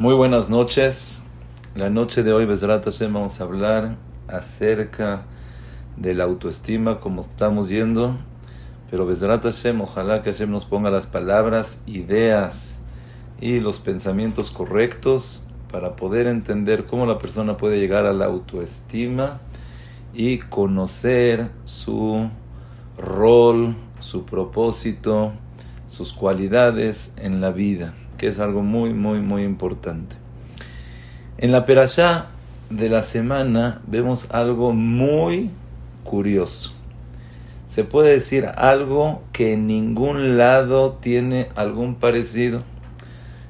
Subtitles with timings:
[0.00, 1.20] Muy buenas noches.
[1.74, 3.96] La noche de hoy, Besrat Hashem, vamos a hablar
[4.28, 5.22] acerca
[5.96, 8.16] de la autoestima, como estamos yendo.
[8.92, 12.78] Pero Besrat Hashem, ojalá que Hashem nos ponga las palabras, ideas
[13.40, 19.40] y los pensamientos correctos para poder entender cómo la persona puede llegar a la autoestima
[20.14, 22.30] y conocer su
[22.96, 25.32] rol, su propósito,
[25.88, 30.16] sus cualidades en la vida que es algo muy, muy, muy importante.
[31.38, 32.26] En la perashá
[32.68, 35.50] de la semana vemos algo muy
[36.04, 36.72] curioso.
[37.68, 42.62] Se puede decir algo que en ningún lado tiene algún parecido.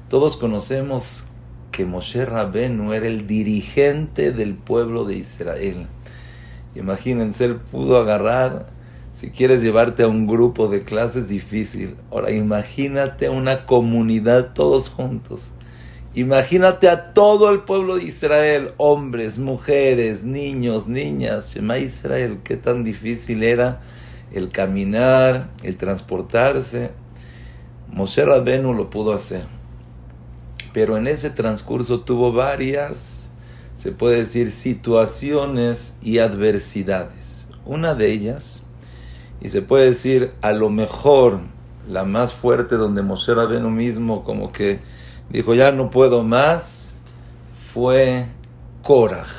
[0.07, 1.25] Todos conocemos
[1.71, 5.87] que Moshe Rabenu era el dirigente del pueblo de Israel.
[6.75, 8.67] Imagínense, él pudo agarrar
[9.19, 11.97] si quieres llevarte a un grupo de clases, difícil.
[12.09, 15.49] Ahora imagínate una comunidad todos juntos.
[16.13, 21.53] Imagínate a todo el pueblo de Israel, hombres, mujeres, niños, niñas.
[21.53, 23.81] Shema Israel, qué tan difícil era
[24.31, 26.91] el caminar, el transportarse.
[27.89, 29.43] Moshe Rabenu lo pudo hacer.
[30.71, 33.29] Pero en ese transcurso tuvo varias,
[33.75, 37.45] se puede decir, situaciones y adversidades.
[37.65, 38.58] Una de ellas
[39.41, 41.39] y se puede decir a lo mejor
[41.87, 44.79] la más fuerte donde Moshe Rabenu mismo como que
[45.29, 46.99] dijo ya no puedo más
[47.73, 48.27] fue
[48.83, 49.29] Korach.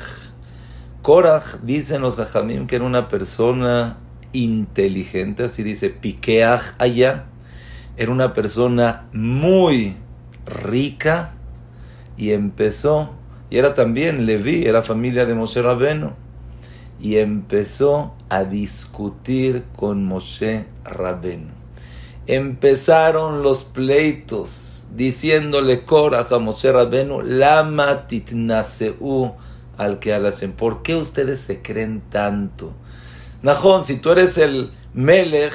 [1.01, 3.97] Korach dicen los Jajamim que era una persona
[4.33, 7.25] inteligente, así dice Pikeach allá,
[7.97, 9.97] era una persona muy
[10.45, 11.33] rica
[12.17, 13.11] y empezó,
[13.49, 16.11] y era también Levi, era familia de Moshe Rabenu
[17.01, 21.49] y empezó a discutir con Moshe Rabenu.
[22.27, 29.33] Empezaron los pleitos, diciéndole Korah a Moshe Rabenu, Lama titnaseu
[29.77, 30.51] al que Hashem.
[30.51, 32.71] ¿Por qué ustedes se creen tanto?
[33.41, 35.53] Najón, si tú eres el Melech,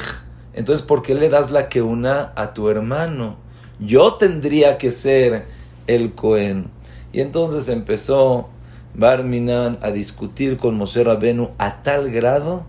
[0.53, 3.37] entonces ¿por qué le das la que una a tu hermano?
[3.79, 5.47] Yo tendría que ser
[5.87, 6.71] el Cohen.
[7.13, 8.49] Y entonces empezó
[8.99, 12.65] Barminan a discutir con Moshe Rabenu a tal grado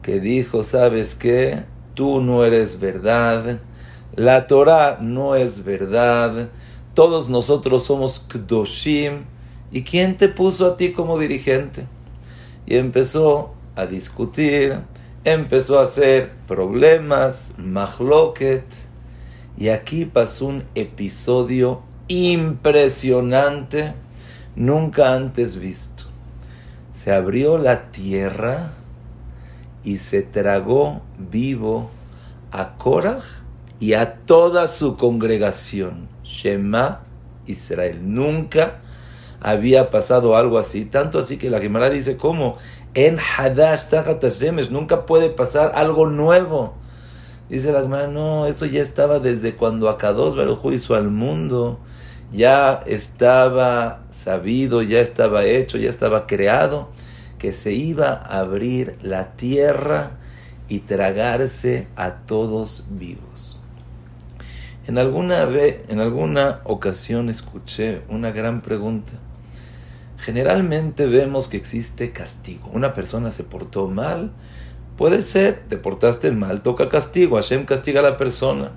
[0.00, 1.64] que dijo, ¿sabes qué?
[1.92, 3.58] Tú no eres verdad,
[4.16, 6.48] la Torah no es verdad,
[6.94, 9.24] todos nosotros somos Kdoshim,
[9.70, 11.84] ¿y quién te puso a ti como dirigente?
[12.64, 14.78] Y empezó a discutir,
[15.22, 18.64] empezó a hacer problemas, mahloket,
[19.58, 23.92] y aquí pasó un episodio impresionante
[24.56, 26.04] nunca antes visto.
[26.90, 28.72] Se abrió la tierra
[29.84, 31.90] y se tragó vivo
[32.50, 33.22] a Korah
[33.80, 36.08] y a toda su congregación.
[36.22, 37.00] Shema
[37.46, 38.00] Israel.
[38.02, 38.80] Nunca
[39.40, 40.84] había pasado algo así.
[40.84, 42.58] Tanto así que la Gemara dice, ¿cómo?
[42.94, 43.84] En Hadash
[44.70, 46.74] nunca puede pasar algo nuevo.
[47.48, 51.78] Dice la Gemara, no, eso ya estaba desde cuando Akados Baruj hizo al mundo
[52.32, 56.88] ya estaba sabido, ya estaba hecho, ya estaba creado,
[57.38, 60.12] que se iba a abrir la tierra
[60.68, 63.60] y tragarse a todos vivos.
[64.86, 69.12] En alguna, vez, en alguna ocasión escuché una gran pregunta.
[70.18, 72.70] Generalmente vemos que existe castigo.
[72.72, 74.32] Una persona se portó mal,
[74.96, 78.72] puede ser, te portaste mal, toca castigo, Hashem castiga a la persona.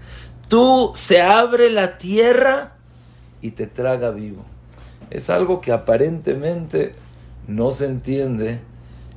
[0.48, 2.76] Tú se abre la tierra
[3.42, 4.42] y te traga vivo.
[5.10, 6.94] Es algo que aparentemente
[7.46, 8.60] no se entiende.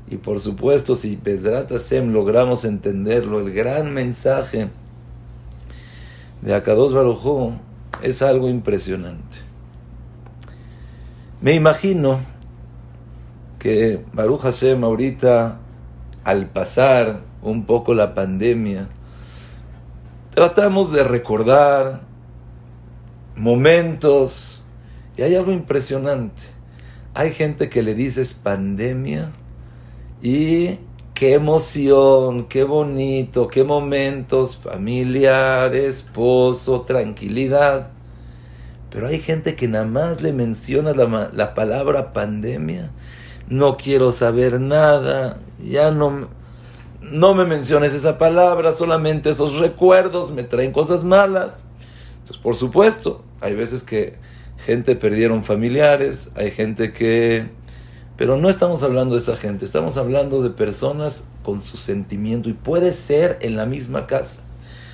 [0.09, 4.67] Y por supuesto, si Bezrat Hashem logramos entenderlo, el gran mensaje
[6.41, 7.53] de Akados Baruj
[8.03, 9.37] es algo impresionante.
[11.41, 12.19] Me imagino
[13.59, 15.57] que Baruch Hashem ahorita,
[16.25, 18.89] al pasar un poco la pandemia,
[20.31, 22.01] tratamos de recordar
[23.37, 24.65] momentos
[25.15, 26.41] y hay algo impresionante.
[27.13, 29.31] Hay gente que le dices pandemia
[30.21, 30.79] y
[31.13, 37.92] qué emoción, qué bonito, qué momentos, familiar, esposo, tranquilidad.
[38.93, 42.91] Pero hay gente que nada más le menciona la, la palabra pandemia.
[43.49, 46.27] No quiero saber nada, ya no,
[47.01, 51.65] no me menciones esa palabra, solamente esos recuerdos me traen cosas malas.
[52.19, 54.15] Entonces, por supuesto, hay veces que
[54.63, 57.47] gente perdieron familiares, hay gente que...
[58.15, 62.53] Pero no estamos hablando de esa gente, estamos hablando de personas con su sentimiento y
[62.53, 64.43] puede ser en la misma casa.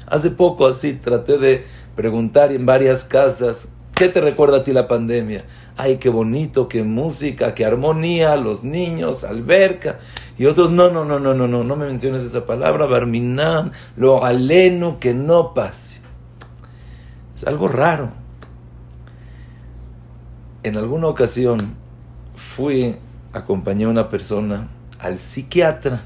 [0.08, 1.66] Hace poco así traté de
[1.98, 3.68] preguntar en varias casas,
[4.00, 5.44] ¿qué te recuerda a ti la pandemia?
[5.76, 10.00] Ay, qué bonito, qué música, qué armonía, los niños, alberca.
[10.38, 14.24] Y otros, no, no, no, no, no, no, no me menciones esa palabra, barminam, lo
[14.24, 16.00] aleno, que no pase.
[17.36, 18.12] Es algo raro.
[20.64, 21.76] En alguna ocasión
[22.56, 22.96] fui,
[23.34, 26.02] acompañé a una persona al psiquiatra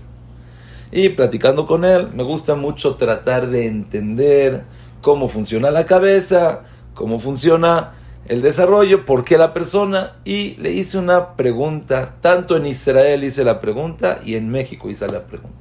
[0.91, 4.63] y platicando con él, me gusta mucho tratar de entender
[5.01, 6.63] cómo funciona la cabeza,
[6.93, 7.93] cómo funciona
[8.25, 13.43] el desarrollo, por qué la persona, y le hice una pregunta, tanto en Israel hice
[13.43, 15.57] la pregunta y en México hice la pregunta.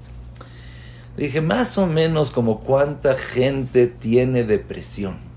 [1.16, 5.32] Le dije, más o menos como cuánta gente tiene depresión.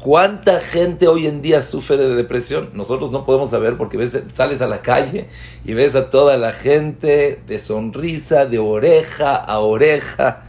[0.00, 2.70] ¿Cuánta gente hoy en día sufre de depresión?
[2.72, 5.28] Nosotros no podemos saber porque ves, sales a la calle
[5.64, 10.44] y ves a toda la gente de sonrisa, de oreja a oreja.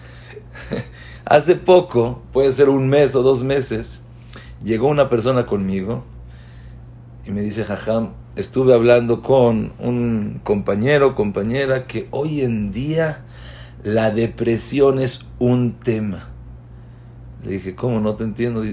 [1.25, 4.05] Hace poco, puede ser un mes o dos meses,
[4.63, 6.03] llegó una persona conmigo
[7.25, 13.25] y me dice, Jajam, estuve hablando con un compañero, compañera, que hoy en día
[13.83, 16.29] la depresión es un tema.
[17.43, 17.99] Le dije, ¿cómo?
[17.99, 18.63] No te entiendo.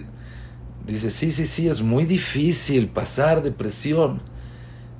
[0.86, 4.22] Dice, sí, sí, sí, es muy difícil pasar depresión.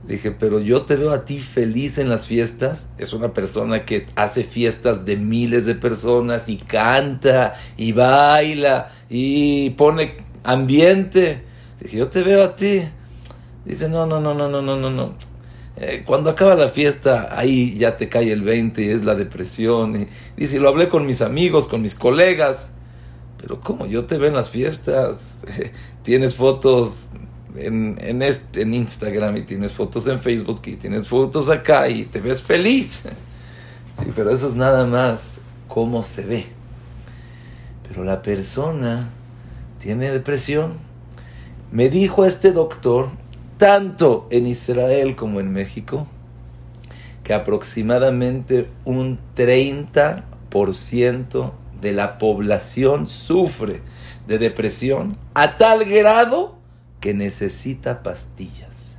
[0.06, 2.88] Dije, pero yo te veo a ti feliz en las fiestas.
[2.96, 9.70] Es una persona que hace fiestas de miles de personas y canta y baila y
[9.70, 11.43] pone ambiente.
[11.81, 12.82] Dije, yo te veo a ti.
[13.64, 15.14] Dice, no, no, no, no, no, no, no, no.
[15.76, 20.02] Eh, cuando acaba la fiesta, ahí ya te cae el 20 y es la depresión.
[20.02, 22.70] Y dice, lo hablé con mis amigos, con mis colegas.
[23.38, 25.19] Pero como yo te veo en las fiestas,
[26.02, 27.08] tienes fotos
[27.56, 32.20] en, en, en Instagram y tienes fotos en Facebook y tienes fotos acá y te
[32.20, 33.04] ves feliz.
[33.98, 35.38] Sí, pero eso es nada más
[35.69, 36.44] cómo se ve.
[37.88, 39.08] Pero la persona
[39.86, 40.74] tiene depresión.
[41.70, 43.10] Me dijo este doctor,
[43.56, 46.08] tanto en Israel como en México,
[47.22, 53.80] que aproximadamente un 30% de la población sufre
[54.26, 56.56] de depresión a tal grado
[56.98, 58.96] que necesita pastillas.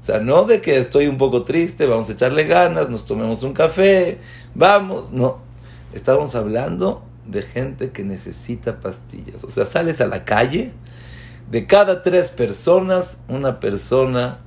[0.00, 3.42] O sea, no de que estoy un poco triste, vamos a echarle ganas, nos tomemos
[3.42, 4.20] un café,
[4.54, 5.38] vamos, no.
[5.92, 9.44] Estamos hablando de gente que necesita pastillas.
[9.44, 10.72] O sea, sales a la calle,
[11.50, 14.38] de cada tres personas, una persona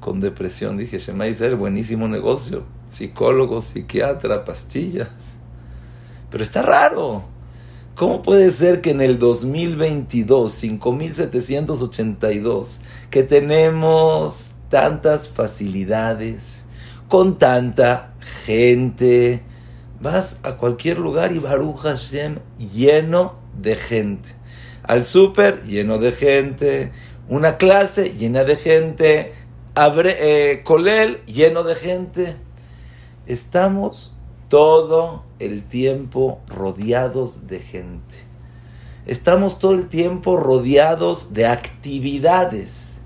[0.00, 0.76] con depresión.
[0.76, 2.64] Dije, Shemay ser buenísimo negocio.
[2.90, 5.08] Psicólogo, psiquiatra, pastillas.
[6.30, 7.24] Pero está raro.
[7.94, 12.80] ¿Cómo puede ser que en el 2022, 5782,
[13.10, 16.64] que tenemos tantas facilidades,
[17.08, 18.12] con tanta
[18.44, 19.42] gente,
[20.00, 24.28] vas a cualquier lugar y Baruch Hashem lleno de gente?
[24.82, 26.92] Al súper lleno de gente,
[27.28, 29.32] una clase llena de gente,
[29.76, 32.36] eh, colel lleno de gente.
[33.26, 34.14] Estamos
[34.48, 38.16] todo el tiempo rodeados de gente.
[39.06, 42.98] Estamos todo el tiempo rodeados de actividades.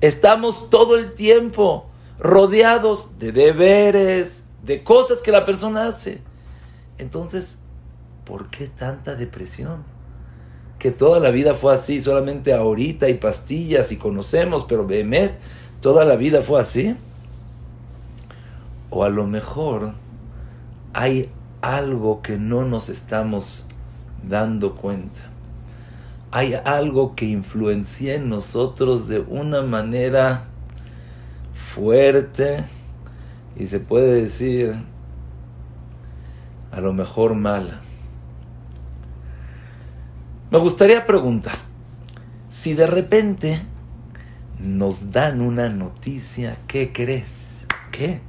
[0.00, 1.86] Estamos todo el tiempo
[2.18, 6.20] rodeados de deberes, de cosas que la persona hace.
[6.98, 7.58] Entonces,
[8.24, 9.84] ¿por qué tanta depresión?
[10.78, 15.38] Que toda la vida fue así, solamente ahorita hay pastillas y conocemos, pero Behemet,
[15.80, 16.96] toda la vida fue así.
[18.90, 19.92] O a lo mejor
[20.92, 23.66] hay algo que no nos estamos
[24.28, 25.20] dando cuenta.
[26.30, 30.44] Hay algo que influencia en nosotros de una manera
[31.74, 32.64] fuerte
[33.56, 34.82] y se puede decir
[36.76, 37.80] a lo mejor mala.
[40.50, 41.56] Me gustaría preguntar,
[42.48, 43.62] si de repente
[44.60, 47.64] nos dan una noticia, ¿qué crees?
[47.90, 48.20] ¿Qué?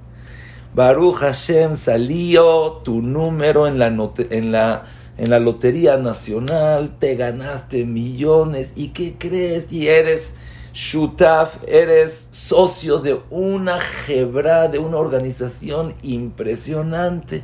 [0.74, 4.86] Baruch Hashem salió tu número en la, en la,
[5.18, 9.70] en la Lotería Nacional, te ganaste millones y ¿qué crees?
[9.70, 10.34] Y eres
[10.74, 17.44] Shutaf, eres socio de una jebra, de una organización impresionante.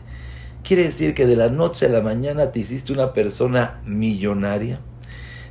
[0.63, 4.79] Quiere decir que de la noche a la mañana te hiciste una persona millonaria,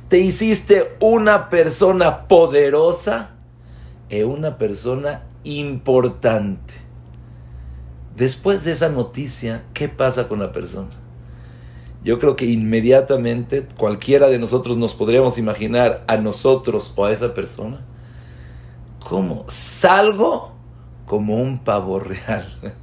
[0.09, 3.31] te hiciste una persona poderosa
[4.09, 6.73] e una persona importante.
[8.15, 10.89] Después de esa noticia, ¿qué pasa con la persona?
[12.03, 17.33] Yo creo que inmediatamente cualquiera de nosotros nos podríamos imaginar a nosotros o a esa
[17.33, 17.81] persona.
[19.07, 19.45] ¿Cómo?
[19.47, 20.53] Salgo
[21.05, 22.75] como un pavo real.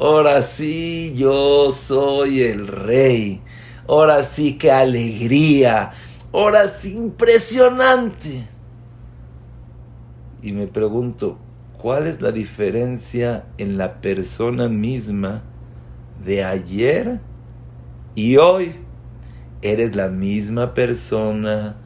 [0.00, 3.40] Ahora sí, yo soy el rey.
[3.86, 5.92] Ahora sí, qué alegría.
[6.32, 8.48] Ahora sí, impresionante.
[10.42, 11.38] Y me pregunto,
[11.78, 15.42] ¿cuál es la diferencia en la persona misma
[16.24, 17.20] de ayer?
[18.14, 18.74] Y hoy
[19.62, 21.76] eres la misma persona,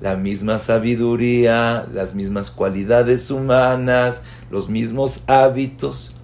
[0.00, 6.14] la misma sabiduría, las mismas cualidades humanas, los mismos hábitos.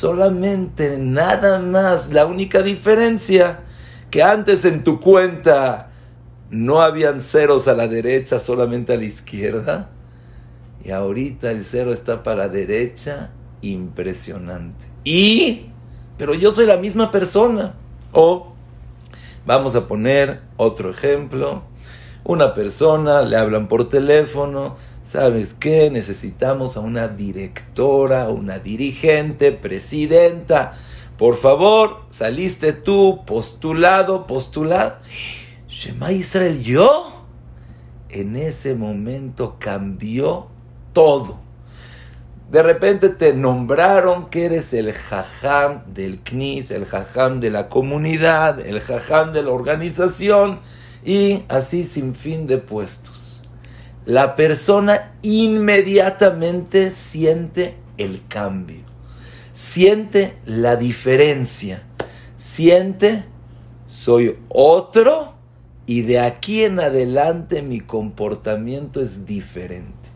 [0.00, 3.60] Solamente nada más, la única diferencia
[4.10, 5.90] que antes en tu cuenta
[6.48, 9.90] no habían ceros a la derecha, solamente a la izquierda.
[10.82, 13.28] Y ahorita el cero está para derecha,
[13.60, 14.86] impresionante.
[15.04, 15.66] Y,
[16.16, 17.74] pero yo soy la misma persona.
[18.12, 18.54] O
[19.46, 21.62] Vamos a poner otro ejemplo.
[22.24, 24.76] Una persona, le hablan por teléfono,
[25.10, 25.90] ¿sabes qué?
[25.90, 30.78] Necesitamos a una directora, una dirigente, presidenta.
[31.18, 34.96] Por favor, saliste tú, postulado, postulado.
[35.68, 37.26] Shema Israel, yo.
[38.08, 40.48] En ese momento cambió
[40.92, 41.50] todo
[42.50, 48.58] de repente te nombraron que eres el jajam del CNIS, el jajam de la comunidad,
[48.58, 50.58] el jajam de la organización
[51.04, 53.19] y así sin fin de puestos.
[54.06, 58.84] La persona inmediatamente siente el cambio,
[59.52, 61.82] siente la diferencia,
[62.36, 63.24] siente
[64.00, 65.34] soy otro
[65.84, 70.08] y de aquí en adelante mi comportamiento es diferente.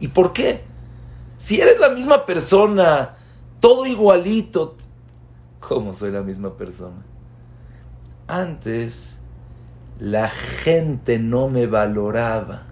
[0.00, 0.62] ¿Y por qué?
[1.36, 3.16] Si eres la misma persona,
[3.60, 4.74] todo igualito,
[5.60, 7.04] ¿cómo soy la misma persona?
[8.26, 9.16] Antes
[10.00, 12.69] la gente no me valoraba.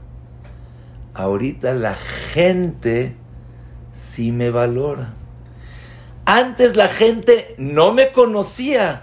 [1.19, 3.17] Ahorita la gente
[3.91, 5.15] sí me valora.
[6.25, 9.03] Antes la gente no me conocía.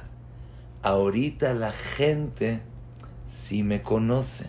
[0.81, 2.61] Ahorita la gente
[3.27, 4.45] sí me conoce.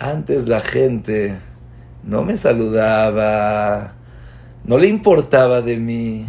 [0.00, 1.36] Antes la gente
[2.02, 3.92] no me saludaba,
[4.64, 6.26] no le importaba de mí.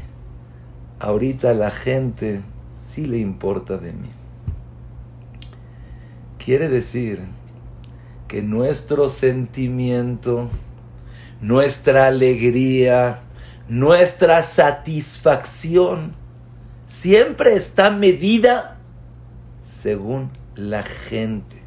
[0.99, 4.09] Ahorita la gente sí le importa de mí.
[6.37, 7.23] Quiere decir
[8.33, 10.49] que nuestro sentimiento,
[11.39, 13.19] nuestra alegría,
[13.69, 16.15] nuestra satisfacción
[16.87, 18.79] siempre está medida
[19.63, 21.61] según la gente,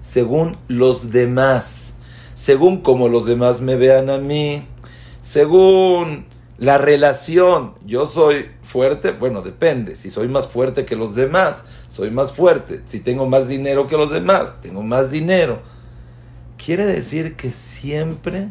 [0.00, 1.92] según los demás
[2.34, 4.64] según como los demás me vean a mí,
[5.22, 7.74] según la relación.
[7.84, 9.96] Yo soy fuerte, bueno, depende.
[9.96, 12.82] Si soy más fuerte que los demás, soy más fuerte.
[12.84, 15.62] Si tengo más dinero que los demás, tengo más dinero.
[16.56, 18.50] Quiere decir que siempre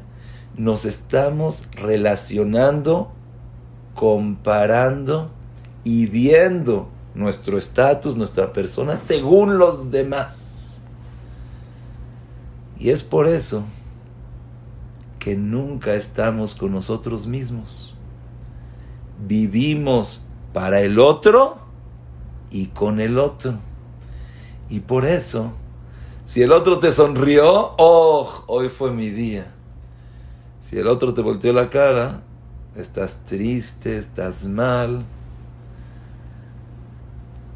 [0.57, 3.11] nos estamos relacionando,
[3.93, 5.31] comparando
[5.83, 10.79] y viendo nuestro estatus, nuestra persona, según los demás.
[12.77, 13.63] Y es por eso
[15.19, 17.95] que nunca estamos con nosotros mismos.
[19.27, 21.57] Vivimos para el otro
[22.51, 23.55] y con el otro.
[24.69, 25.51] Y por eso,
[26.25, 29.53] si el otro te sonrió, oh, hoy fue mi día.
[30.61, 32.23] Si el otro te volteó la cara,
[32.75, 35.05] estás triste, estás mal.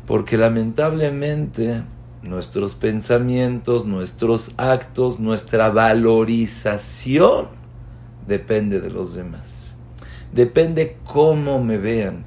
[0.06, 1.84] Porque lamentablemente
[2.22, 7.48] nuestros pensamientos, nuestros actos, nuestra valorización
[8.28, 9.74] depende de los demás.
[10.32, 12.24] Depende cómo me vean.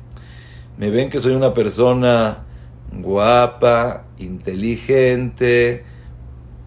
[0.77, 2.45] Me ven que soy una persona
[2.93, 5.85] guapa, inteligente,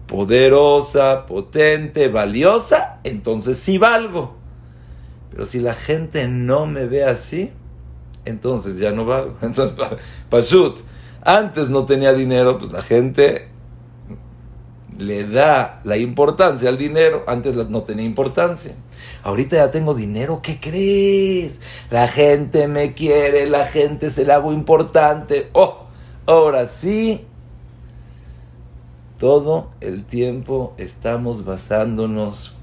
[0.06, 4.36] poderosa, potente, valiosa, entonces sí valgo.
[5.30, 7.50] Pero si la gente no me ve así,
[8.24, 9.36] entonces ya no valgo.
[9.42, 9.76] Entonces,
[10.30, 10.80] Pashut,
[11.22, 13.48] antes no tenía dinero, pues la gente
[14.98, 18.74] le da la importancia al dinero, antes no tenía importancia.
[19.22, 21.60] Ahorita ya tengo dinero, ¿qué crees?
[21.90, 25.50] La gente me quiere, la gente se la hago importante.
[25.52, 25.86] Oh,
[26.26, 27.26] ahora sí,
[29.18, 32.54] todo el tiempo estamos basándonos,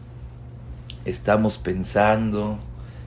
[1.06, 2.60] estamos pensando,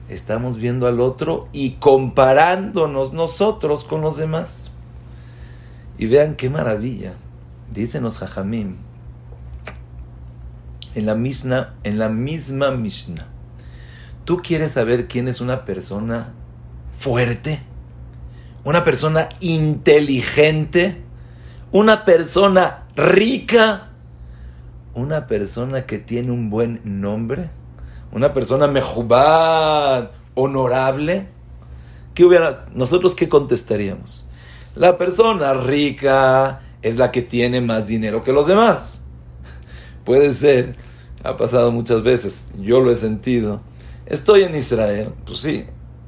[0.09, 4.71] estamos viendo al otro y comparándonos nosotros con los demás.
[5.97, 7.13] Y vean qué maravilla,
[7.73, 8.75] dicen los jajamim,
[10.93, 13.27] en la misma, en la misma Mishnah.
[14.25, 16.33] ¿Tú quieres saber quién es una persona
[16.99, 17.61] fuerte?
[18.65, 21.01] ¿Una persona inteligente?
[21.71, 23.91] ¿Una persona rica?
[24.93, 27.49] ¿Una persona que tiene un buen nombre?
[28.11, 31.27] ¿Una persona mejubad, honorable?
[32.13, 34.27] ¿Qué hubiera, ¿Nosotros qué contestaríamos?
[34.75, 39.03] La persona rica es la que tiene más dinero que los demás.
[40.03, 40.75] Puede ser
[41.23, 43.61] ha pasado muchas veces, yo lo he sentido.
[44.05, 45.65] Estoy en Israel, pues sí,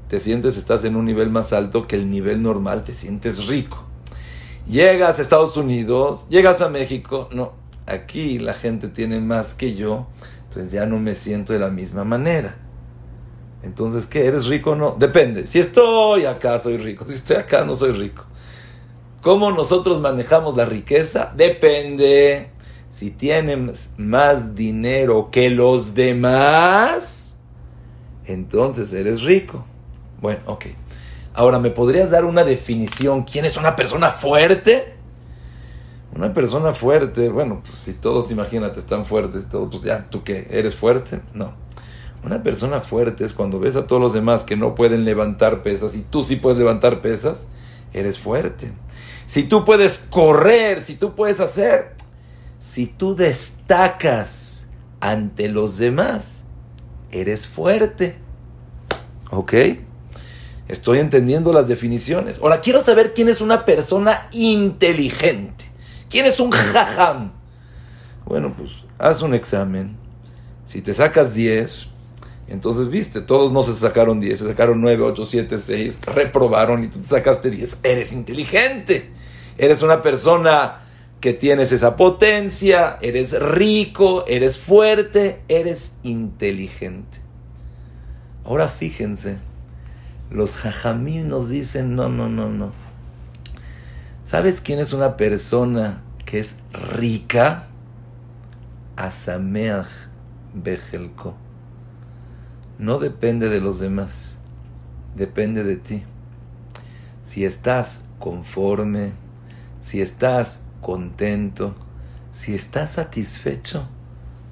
[0.08, 3.89] te sientes, estás en un nivel más alto que el nivel normal, te sientes rico.
[4.68, 7.54] Llegas a Estados Unidos, llegas a México, no,
[7.86, 10.08] aquí la gente tiene más que yo,
[10.48, 12.56] entonces ya no me siento de la misma manera.
[13.64, 14.26] Entonces, ¿qué?
[14.26, 14.96] ¿Eres rico o no?
[14.98, 15.48] Depende.
[15.48, 17.06] Si estoy acá, soy rico.
[17.06, 18.24] Si estoy acá, no soy rico.
[19.22, 21.34] ¿Cómo nosotros manejamos la riqueza?
[21.36, 22.52] Depende.
[22.90, 27.38] Si tienes más dinero que los demás,
[28.26, 29.66] entonces eres rico.
[30.22, 30.68] Bueno, ok.
[31.34, 33.24] Ahora, ¿me podrías dar una definición?
[33.24, 34.94] ¿Quién es una persona fuerte?
[36.16, 40.48] Una persona fuerte, bueno, pues si todos, imagínate, están fuertes, todos, pues ya, ¿tú qué?
[40.50, 41.22] ¿Eres fuerte?
[41.34, 41.54] No.
[42.24, 45.96] Una persona fuerte es cuando ves a todos los demás que no pueden levantar pesas
[45.96, 47.48] y tú sí puedes levantar pesas,
[47.94, 48.72] eres fuerte.
[49.26, 51.94] Si tú puedes correr, si tú puedes hacer,
[52.58, 54.68] si tú destacas
[55.00, 56.44] ante los demás,
[57.12, 58.18] eres fuerte.
[59.32, 59.54] ¿Ok?
[60.70, 62.40] Estoy entendiendo las definiciones.
[62.42, 65.66] Ahora quiero saber quién es una persona inteligente.
[66.12, 67.32] ¿Quién es un jajam?
[68.24, 69.98] Bueno, pues haz un examen.
[70.66, 71.88] Si te sacas 10,
[72.50, 76.88] entonces viste, todos no se sacaron 10, se sacaron 9, 8, 7, 6, reprobaron y
[76.88, 77.80] tú te sacaste 10.
[77.82, 79.10] Eres inteligente.
[79.58, 80.82] Eres una persona
[81.20, 87.18] que tienes esa potencia, eres rico, eres fuerte, eres inteligente.
[88.46, 89.38] Ahora fíjense,
[90.32, 92.72] los jajamim nos dicen, no, no, no, no.
[94.26, 97.68] ¿Sabes quién es una persona que es rica?
[98.96, 99.88] Asameach
[100.54, 101.36] Bejelko.
[102.78, 104.38] No depende de los demás,
[105.16, 106.04] depende de ti.
[107.26, 109.14] Si estás conforme,
[109.82, 111.76] si estás contento,
[112.32, 113.88] si estás satisfecho,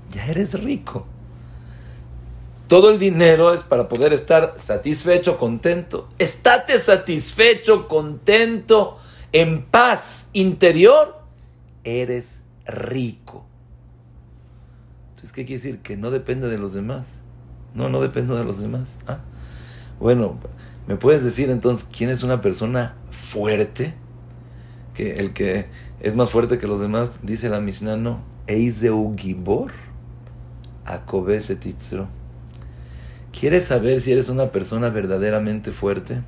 [0.09, 1.05] ya eres rico.
[2.67, 6.09] Todo el dinero es para poder estar satisfecho, contento.
[6.19, 8.97] Estate satisfecho, contento,
[9.31, 11.21] en paz interior,
[11.85, 13.45] eres rico.
[15.11, 15.79] Entonces, ¿qué quiere decir?
[15.79, 17.07] Que no depende de los demás.
[17.73, 18.89] No, no dependo de los demás.
[19.07, 19.19] Ah,
[19.99, 20.37] bueno,
[20.87, 22.95] ¿me puedes decir entonces quién es una persona
[23.29, 23.93] fuerte?
[24.93, 25.67] Que el que
[26.01, 28.21] es más fuerte que los demás, dice la Mishnah, no.
[28.47, 29.71] Eiseu Gibor
[33.39, 36.21] ¿Quieres saber si eres una persona verdaderamente fuerte?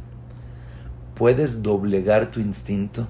[1.15, 3.08] ¿Puedes doblegar tu instinto?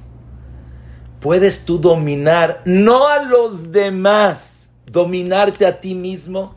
[1.19, 6.55] ¿Puedes tú dominar, no a los demás, dominarte a ti mismo?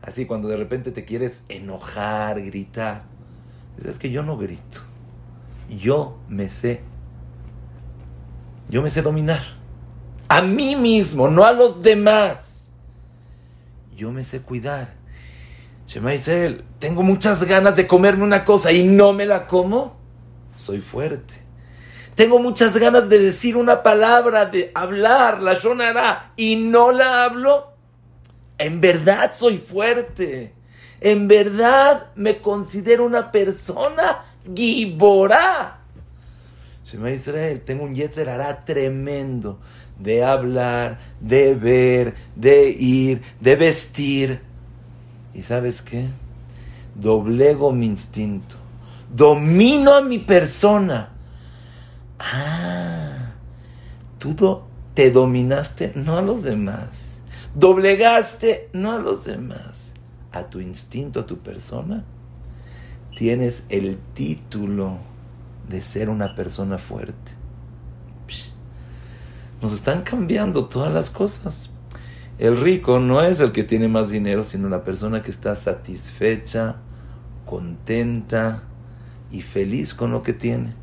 [0.00, 3.02] Así cuando de repente te quieres enojar, gritar.
[3.84, 4.80] Es que yo no grito.
[5.68, 6.82] Yo me sé
[8.68, 9.42] yo me sé dominar.
[10.28, 12.68] A mí mismo, no a los demás.
[13.96, 14.94] Yo me sé cuidar.
[15.86, 19.96] Shema Israel, tengo muchas ganas de comerme una cosa y no me la como.
[20.54, 21.34] Soy fuerte.
[22.16, 27.72] Tengo muchas ganas de decir una palabra, de hablar, la shonara, y no la hablo.
[28.58, 30.54] En verdad soy fuerte.
[31.00, 35.80] En verdad me considero una persona giborá.
[36.86, 38.28] Shema Israel, tengo un Yetzer
[38.64, 39.60] tremendo
[39.98, 44.40] de hablar, de ver, de ir, de vestir.
[45.36, 46.08] ¿Y sabes qué?
[46.94, 48.56] Doblego mi instinto.
[49.14, 51.10] Domino a mi persona.
[52.18, 53.32] Ah,
[54.18, 54.34] tú
[54.94, 57.18] te dominaste, no a los demás.
[57.54, 59.92] Doblegaste, no a los demás.
[60.32, 62.04] a tu instinto, a tu persona,
[63.16, 64.98] tienes el título
[65.66, 67.32] de ser una persona fuerte.
[69.62, 71.70] Nos están cambiando todas las cosas.
[72.38, 76.76] El rico no es el que tiene más dinero, sino la persona que está satisfecha,
[77.46, 78.62] contenta
[79.30, 80.74] y feliz con lo que tiene.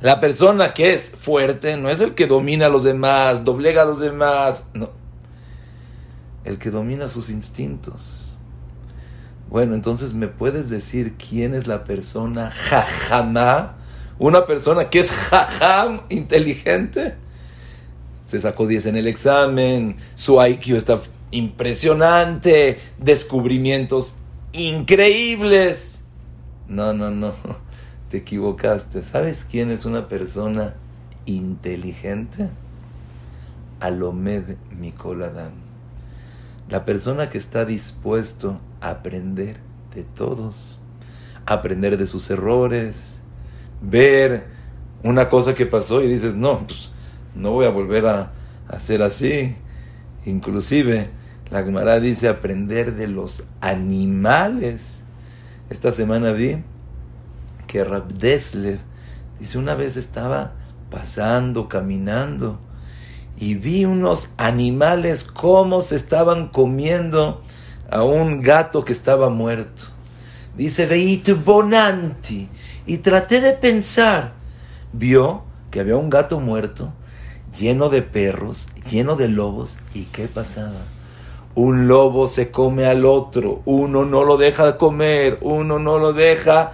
[0.00, 3.86] La persona que es fuerte no es el que domina a los demás, doblega a
[3.86, 4.90] los demás, no.
[6.44, 8.32] El que domina sus instintos.
[9.50, 13.76] Bueno, entonces me puedes decir quién es la persona jajamá,
[14.18, 17.16] una persona que es jajam, inteligente.
[18.26, 24.14] Se sacó 10 en el examen, su IQ está impresionante, descubrimientos
[24.52, 26.02] increíbles.
[26.68, 27.32] No, no, no,
[28.10, 29.02] te equivocaste.
[29.02, 30.74] ¿Sabes quién es una persona
[31.26, 32.48] inteligente?
[33.80, 35.52] Alomed Mikoladam.
[36.68, 39.58] La persona que está dispuesto a aprender
[39.94, 40.78] de todos,
[41.44, 43.20] aprender de sus errores,
[43.82, 44.46] ver
[45.02, 46.90] una cosa que pasó y dices, no, pues
[47.34, 48.32] no voy a volver a
[48.68, 49.56] hacer así.
[50.24, 51.10] Inclusive,
[51.50, 55.02] la Gemara dice aprender de los animales.
[55.70, 56.58] Esta semana vi
[57.66, 58.78] que Rab Dessler
[59.40, 60.52] dice una vez estaba
[60.90, 62.58] pasando, caminando
[63.36, 67.42] y vi unos animales cómo se estaban comiendo
[67.90, 69.84] a un gato que estaba muerto.
[70.56, 72.48] Dice, veí bonanti.
[72.86, 74.32] Y traté de pensar.
[74.92, 76.92] Vio que había un gato muerto,
[77.58, 79.76] lleno de perros, lleno de lobos.
[79.94, 80.82] ¿Y qué pasaba?
[81.54, 86.72] Un lobo se come al otro, uno no lo deja comer, uno no lo deja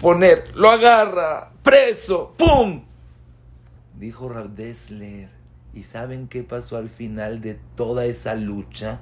[0.00, 2.82] poner, lo agarra, preso, ¡pum!
[3.98, 5.30] Dijo Rabdesler.
[5.74, 9.00] ¿Y saben qué pasó al final de toda esa lucha?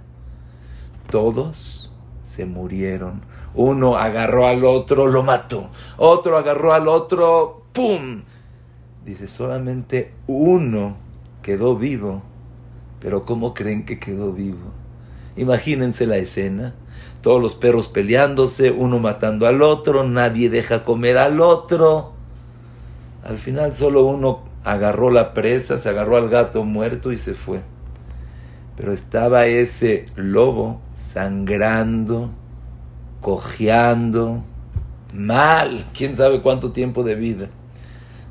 [1.11, 1.91] Todos
[2.25, 3.23] se murieron.
[3.55, 5.71] Uno agarró al otro, lo mató.
[5.97, 8.23] Otro agarró al otro, ¡pum!
[9.05, 10.97] Dice, solamente uno
[11.47, 12.23] quedó vivo.
[12.99, 14.73] Pero ¿cómo creen que quedó vivo?
[15.37, 16.75] Imagínense la escena.
[17.21, 22.15] Todos los perros peleándose, uno matando al otro, nadie deja comer al otro.
[23.23, 27.61] Al final solo uno agarró la presa, se agarró al gato muerto y se fue.
[28.77, 32.31] Pero estaba ese lobo sangrando,
[33.21, 34.43] cojeando,
[35.15, 37.51] mal, quién sabe cuánto tiempo de vida.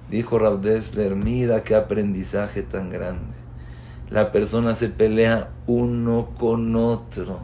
[0.10, 3.34] Dijo Rabdesler, mira qué aprendizaje tan grande.
[4.10, 7.40] La persona se pelea uno con otro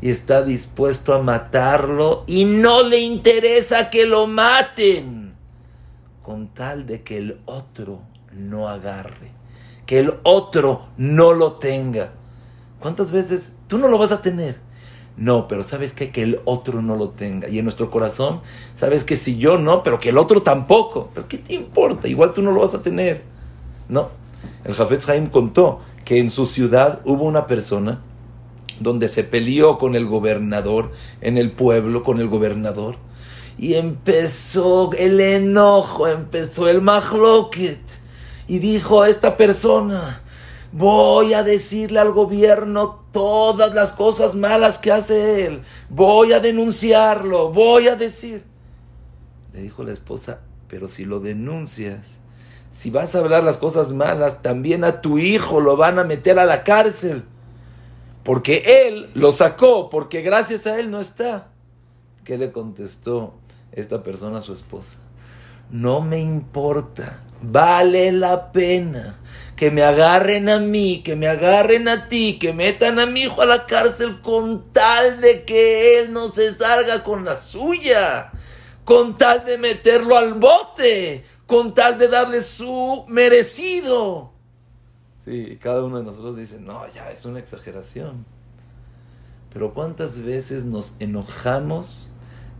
[0.00, 5.32] y está dispuesto a matarlo y no le interesa que lo maten
[6.22, 8.00] con tal de que el otro
[8.32, 9.30] no agarre,
[9.86, 12.12] que el otro no lo tenga.
[12.80, 14.65] ¿Cuántas veces tú no lo vas a tener?
[15.16, 17.48] No, pero sabes que que el otro no lo tenga.
[17.48, 18.40] Y en nuestro corazón,
[18.76, 21.10] sabes que si yo no, pero que el otro tampoco.
[21.14, 22.06] Pero ¿qué te importa?
[22.06, 23.22] Igual tú no lo vas a tener.
[23.88, 24.10] No.
[24.64, 28.02] El Jafetz Haim contó que en su ciudad hubo una persona
[28.78, 32.96] donde se peleó con el gobernador, en el pueblo con el gobernador.
[33.58, 37.80] Y empezó el enojo, empezó el mahloket.
[38.48, 40.20] Y dijo a esta persona,
[40.78, 45.62] Voy a decirle al gobierno todas las cosas malas que hace él.
[45.88, 47.50] Voy a denunciarlo.
[47.50, 48.44] Voy a decir.
[49.54, 52.08] Le dijo la esposa, pero si lo denuncias,
[52.72, 56.38] si vas a hablar las cosas malas, también a tu hijo lo van a meter
[56.38, 57.24] a la cárcel.
[58.22, 61.48] Porque él lo sacó, porque gracias a él no está.
[62.22, 63.32] ¿Qué le contestó
[63.72, 64.98] esta persona a su esposa?
[65.70, 69.18] No me importa, vale la pena
[69.56, 73.40] que me agarren a mí, que me agarren a ti, que metan a mi hijo
[73.40, 78.32] a la cárcel con tal de que él no se salga con la suya,
[78.84, 84.32] con tal de meterlo al bote, con tal de darle su merecido.
[85.24, 88.26] Sí, cada uno de nosotros dice, no, ya es una exageración.
[89.52, 92.10] Pero ¿cuántas veces nos enojamos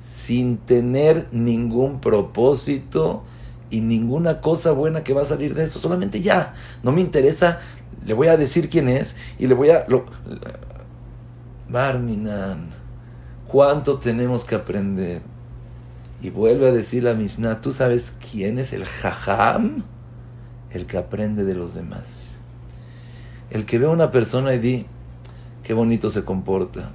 [0.01, 3.23] sin tener ningún propósito?
[3.71, 5.79] Y ninguna cosa buena que va a salir de eso.
[5.79, 7.61] Solamente ya, no me interesa,
[8.05, 9.85] le voy a decir quién es y le voy a...
[9.89, 10.07] Lo,
[11.69, 12.69] Barminan,
[13.49, 15.21] ¿cuánto tenemos que aprender?
[16.23, 19.83] Y vuelve a decir la Mishnah, ¿tú sabes quién es el jajam?
[20.71, 22.25] El que aprende de los demás.
[23.51, 24.87] El que ve a una persona y di,
[25.65, 26.91] qué bonito se comporta,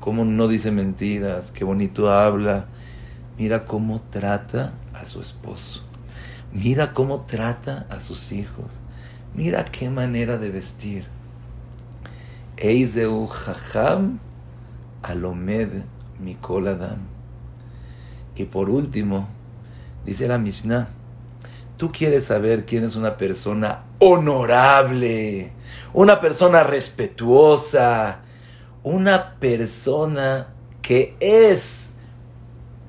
[0.00, 2.66] cómo no dice mentiras, qué bonito habla,
[3.38, 5.85] mira cómo trata a su esposo
[6.56, 8.72] Mira cómo trata a sus hijos.
[9.34, 11.04] Mira qué manera de vestir.
[12.56, 14.20] Eiseu Jajam
[15.02, 15.82] alomed
[16.18, 17.00] mikol adam.
[18.36, 19.28] Y por último,
[20.06, 20.88] dice la Mishnah,
[21.76, 25.52] tú quieres saber quién es una persona honorable,
[25.92, 28.20] una persona respetuosa,
[28.82, 30.46] una persona
[30.80, 31.90] que es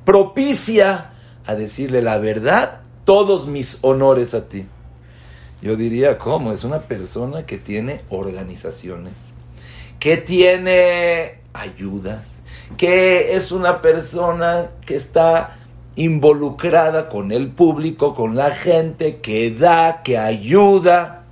[0.06, 1.12] propicia
[1.46, 2.77] a decirle la verdad,
[3.08, 4.66] todos mis honores a ti.
[5.62, 6.52] Yo diría, ¿cómo?
[6.52, 9.14] Es una persona que tiene organizaciones,
[9.98, 12.34] que tiene ayudas,
[12.76, 15.58] que es una persona que está
[15.96, 21.24] involucrada con el público, con la gente, que da, que ayuda.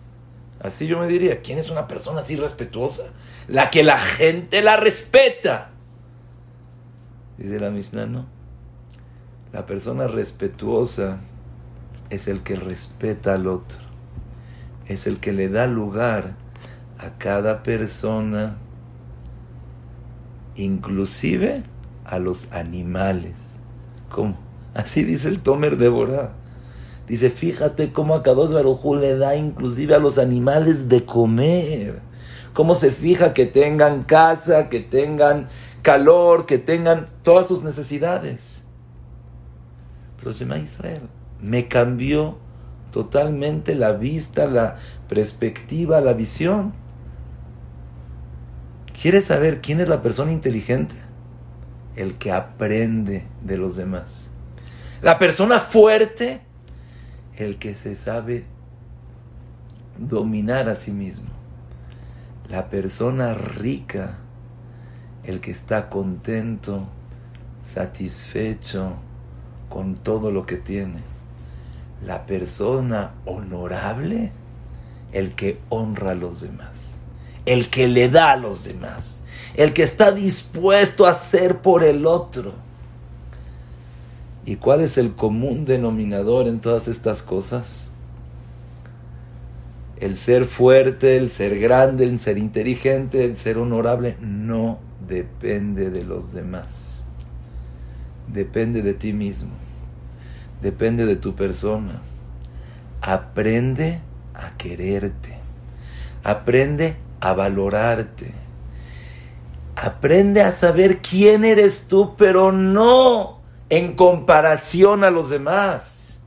[0.61, 3.03] Así yo me diría, ¿quién es una persona así respetuosa?
[3.49, 5.71] La que la gente la respeta.
[7.37, 8.25] Dice la Mishnah, no.
[9.51, 11.19] La persona respetuosa
[12.09, 13.79] es el que respeta al otro.
[14.87, 16.35] Es el que le da lugar
[16.99, 18.57] a cada persona,
[20.55, 21.63] inclusive
[22.05, 23.35] a los animales.
[24.09, 24.37] ¿Cómo?
[24.73, 26.33] Así dice el Tomer de Borá.
[27.07, 32.01] Dice, fíjate cómo a Kadosh Barujú le da inclusive a los animales de comer.
[32.53, 35.49] Cómo se fija que tengan casa, que tengan
[35.81, 38.61] calor, que tengan todas sus necesidades.
[40.17, 41.01] Pero Israel
[41.41, 42.37] me cambió
[42.91, 44.77] totalmente la vista, la
[45.09, 46.73] perspectiva, la visión.
[48.99, 50.95] ¿Quieres saber quién es la persona inteligente?
[51.95, 54.29] El que aprende de los demás.
[55.01, 56.41] La persona fuerte,
[57.35, 58.45] el que se sabe
[59.97, 61.29] dominar a sí mismo.
[62.49, 64.15] La persona rica,
[65.23, 66.87] el que está contento,
[67.61, 68.93] satisfecho
[69.69, 71.14] con todo lo que tiene.
[72.03, 74.31] La persona honorable,
[75.11, 76.95] el que honra a los demás,
[77.45, 79.21] el que le da a los demás,
[79.55, 82.65] el que está dispuesto a hacer por el otro
[84.45, 87.87] ¿Y cuál es el común denominador en todas estas cosas?
[89.99, 94.77] El ser fuerte, el ser grande, el ser inteligente, el ser honorable, no
[95.07, 96.99] depende de los demás.
[98.31, 99.51] Depende de ti mismo.
[100.61, 102.01] Depende de tu persona.
[103.01, 104.01] Aprende
[104.33, 105.37] a quererte.
[106.23, 108.33] Aprende a valorarte.
[109.75, 113.39] Aprende a saber quién eres tú, pero no
[113.69, 116.17] en comparación a los demás.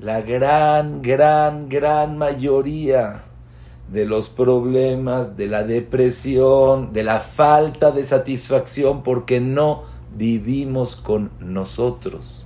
[0.00, 3.22] La gran, gran, gran mayoría
[3.92, 9.84] de los problemas, de la depresión, de la falta de satisfacción, porque no
[10.16, 12.41] vivimos con nosotros.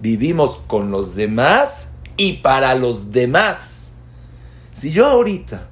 [0.00, 3.92] Vivimos con los demás y para los demás.
[4.72, 5.68] Si yo ahorita,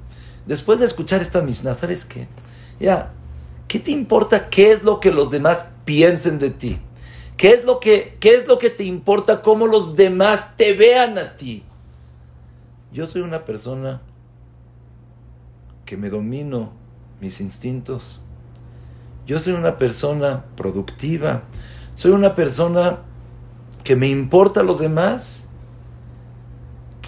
[0.46, 2.28] después de escuchar esta Mishnah, ¿sabes qué?
[2.78, 3.12] Ya,
[3.68, 6.78] ¿qué te importa qué es lo que los demás piensen de ti?
[7.36, 11.16] ¿Qué es lo que, qué es lo que te importa cómo los demás te vean
[11.18, 11.62] a ti?
[12.92, 14.00] Yo soy una persona
[15.84, 16.72] que me domino
[17.20, 18.20] mis instintos.
[19.26, 21.42] Yo soy una persona productiva.
[21.94, 22.98] Soy una persona
[23.84, 25.44] que me importa a los demás.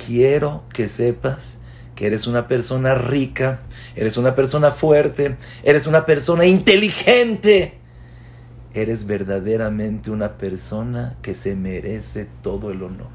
[0.06, 1.56] Quiero que sepas
[1.94, 3.60] que eres una persona rica,
[3.94, 7.80] eres una persona fuerte, eres una persona inteligente
[8.74, 13.08] eres verdaderamente una persona que se merece todo el honor.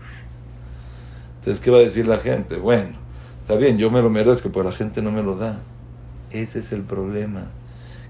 [1.39, 2.57] Entonces, ¿qué va a decir la gente?
[2.57, 2.97] Bueno,
[3.41, 5.59] está bien, yo me lo merezco, pero la gente no me lo da.
[6.31, 7.45] Ese es el problema.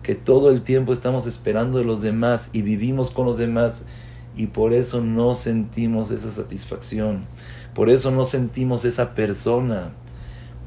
[0.01, 3.83] Que todo el tiempo estamos esperando de los demás y vivimos con los demás
[4.35, 7.25] y por eso no sentimos esa satisfacción.
[7.73, 9.91] Por eso no sentimos esa persona.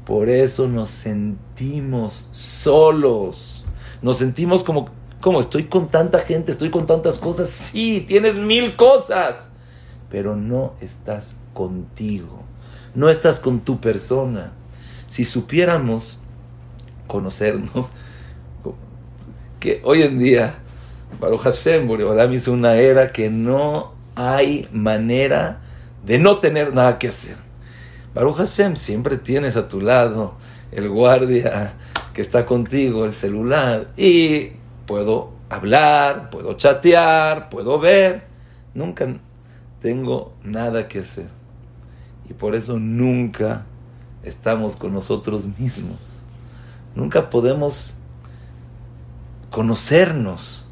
[0.05, 3.65] Por eso nos sentimos solos.
[4.01, 4.89] Nos sentimos como
[5.21, 5.41] ¿Cómo?
[5.41, 7.49] Estoy con tanta gente, estoy con tantas cosas.
[7.49, 9.51] Sí, tienes mil cosas,
[10.09, 12.41] pero no estás contigo,
[12.95, 14.53] no estás con tu persona.
[15.07, 16.19] Si supiéramos
[17.07, 17.89] conocernos,
[19.59, 20.59] que hoy en día,
[21.19, 25.61] Baruch Hashem, Boreolam hizo una era que no hay manera
[26.05, 27.37] de no tener nada que hacer.
[28.13, 30.35] Baruch Hashem, siempre tienes a tu lado
[30.71, 31.73] el guardia
[32.13, 34.51] que está contigo, el celular, y
[34.85, 38.23] puedo hablar, puedo chatear, puedo ver.
[38.73, 39.07] Nunca
[39.81, 41.27] tengo nada que hacer.
[42.29, 43.65] Y por eso nunca
[44.23, 45.99] estamos con nosotros mismos.
[46.95, 47.93] Nunca podemos
[49.49, 50.67] conocernos,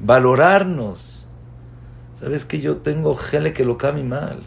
[0.00, 1.26] valorarnos.
[2.20, 4.42] ¿Sabes que yo tengo gele que lo cami mal?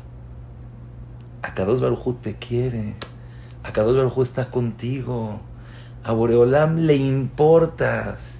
[1.41, 2.95] Akados Barujú te quiere.
[3.63, 5.39] Akados Barujú está contigo.
[6.03, 8.39] A Boreolam le importas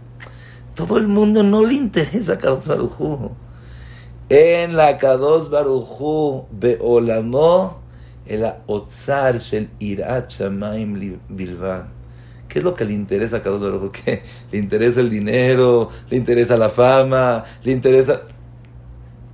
[0.74, 3.32] Todo el mundo no le interesa a Kadosh Barujú.
[4.30, 7.80] En la Kadosh Barujú, Beolamo,
[8.26, 12.01] el Otzar Shel Irat Shamaim Bilvan.
[12.52, 13.92] ¿Qué es lo que le interesa a Kadosh Barujú?
[13.92, 14.24] ¿Qué?
[14.52, 15.88] ¿Le interesa el dinero?
[16.10, 17.46] ¿Le interesa la fama?
[17.64, 18.24] ¿Le interesa...?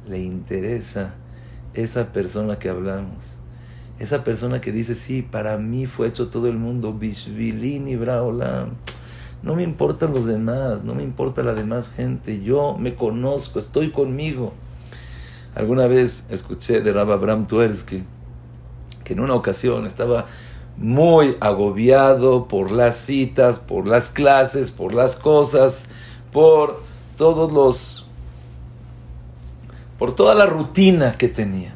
[0.07, 1.15] Le interesa
[1.73, 3.25] esa persona que hablamos.
[3.97, 8.73] Esa persona que dice, sí, para mí fue hecho todo el mundo, Bishvilini Braolam.
[9.41, 12.43] No me importan los demás, no me importa la demás gente.
[12.43, 14.53] Yo me conozco, estoy conmigo.
[15.55, 18.03] Alguna vez escuché de Rabbi Abraham Tversky
[19.07, 20.25] que en una ocasión estaba
[20.77, 25.85] muy agobiado por las citas, por las clases, por las cosas,
[26.31, 26.83] por
[27.17, 28.03] todos los
[29.97, 31.73] por toda la rutina que tenía.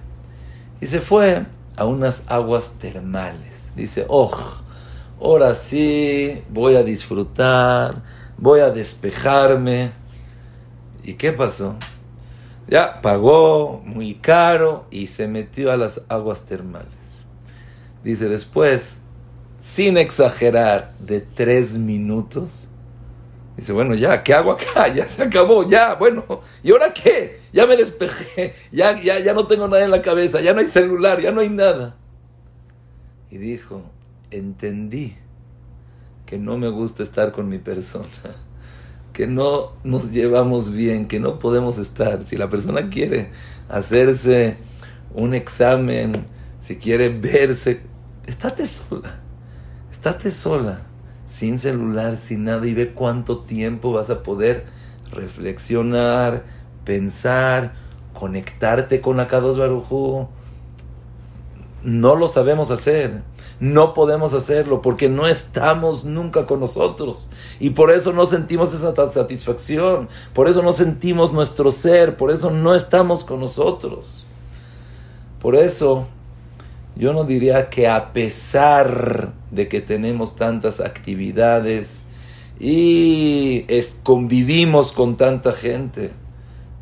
[0.80, 3.72] Y se fue a unas aguas termales.
[3.76, 4.32] Dice, oh,
[5.20, 8.04] ahora sí voy a disfrutar,
[8.38, 9.92] voy a despejarme.
[11.04, 11.76] ¿Y qué pasó?
[12.68, 17.01] Ya pagó muy caro y se metió a las aguas termales.
[18.04, 18.82] Dice después,
[19.62, 22.68] sin exagerar, de tres minutos.
[23.56, 24.88] Dice, bueno, ya, ¿qué hago acá?
[24.94, 27.42] Ya se acabó, ya, bueno, ¿y ahora qué?
[27.54, 30.68] Ya me despejé, ya, ya, ya no tengo nada en la cabeza, ya no hay
[30.68, 31.96] celular, ya no hay nada.
[33.30, 33.84] Y dijo,
[34.32, 35.16] entendí
[36.26, 38.08] que no me gusta estar con mi persona,
[39.14, 42.24] que no nos llevamos bien, que no podemos estar.
[42.24, 43.30] Si la persona quiere
[43.70, 44.56] hacerse
[45.14, 46.26] un examen,
[46.62, 47.91] si quiere verse,
[48.28, 49.20] estate sola,
[49.92, 50.82] estate sola,
[51.32, 54.66] sin celular, sin nada, y ve cuánto tiempo vas a poder
[55.12, 56.44] reflexionar,
[56.86, 57.74] pensar,
[58.14, 60.28] conectarte con la Kadosh Barujú
[61.84, 63.22] no lo sabemos hacer,
[63.60, 67.30] no podemos hacerlo porque no estamos nunca con nosotros.
[67.60, 72.52] Y por eso no sentimos esa satisfacción, por eso no sentimos nuestro ser, por eso
[72.52, 74.26] no estamos con nosotros.
[75.42, 76.08] Por eso
[76.96, 82.04] yo no diría que a pesar de que tenemos tantas actividades
[82.60, 83.66] y
[84.04, 86.12] convivimos con tanta gente,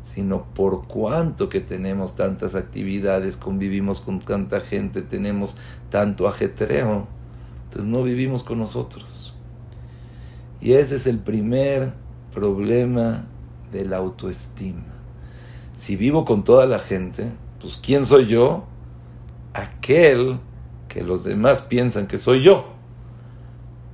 [0.02, 5.56] sino por cuanto que tenemos tantas actividades, convivimos con tanta gente, tenemos
[5.88, 7.06] tanto ajetreo,
[7.64, 9.32] entonces no vivimos con nosotros.
[10.60, 11.92] Y ese es el primer
[12.34, 13.24] problema
[13.72, 14.82] de la autoestima.
[15.76, 18.64] Si vivo con toda la gente, pues ¿quién soy yo?
[19.54, 20.38] Aquel
[20.88, 22.66] que los demás piensan que soy yo.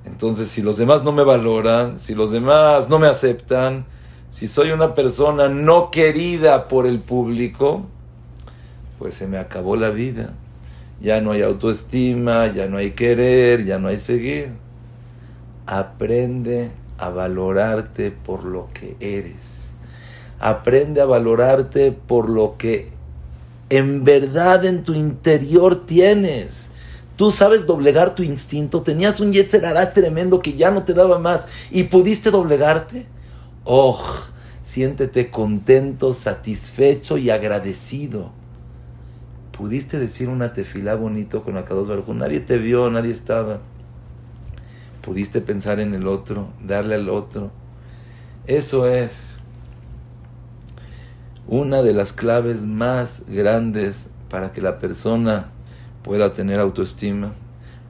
[0.05, 3.87] Entonces, si los demás no me valoran, si los demás no me aceptan,
[4.31, 7.87] si soy una persona no querida por el público,
[8.99, 10.33] pues se me acabó la vida.
[11.01, 14.51] Ya no hay autoestima, ya no hay querer, ya no hay seguir.
[15.67, 19.69] Aprende a valorarte por lo que eres.
[20.39, 22.96] Aprende a valorarte por lo que
[23.71, 26.71] en verdad en tu interior tienes.
[27.17, 28.83] Tú sabes doblegar tu instinto.
[28.83, 33.07] Tenías un Yetzer tremendo que ya no te daba más y pudiste doblegarte.
[33.65, 34.01] Oh,
[34.63, 38.31] siéntete contento, satisfecho y agradecido.
[39.57, 43.61] Pudiste decir una tefilá bonito con Akados Baruj Nadie te vio, nadie estaba.
[45.01, 47.51] Pudiste pensar en el otro, darle al otro.
[48.47, 49.36] Eso es
[51.49, 55.51] una de las claves más grandes para que la persona
[56.03, 57.33] pueda tener autoestima,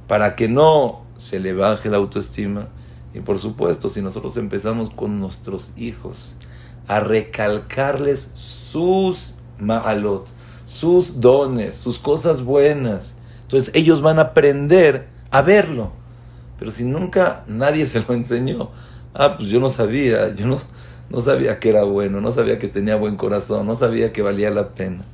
[0.06, 2.68] para que no se le baje la autoestima,
[3.14, 6.34] y por supuesto, si nosotros empezamos con nuestros hijos
[6.86, 10.26] a recalcarles sus ma'alot,
[10.66, 15.92] sus dones, sus cosas buenas, entonces ellos van a aprender a verlo.
[16.58, 18.70] Pero si nunca nadie se lo enseñó,
[19.14, 20.58] ah, pues yo no sabía, yo no,
[21.10, 24.50] no sabía que era bueno, no sabía que tenía buen corazón, no sabía que valía
[24.50, 25.04] la pena.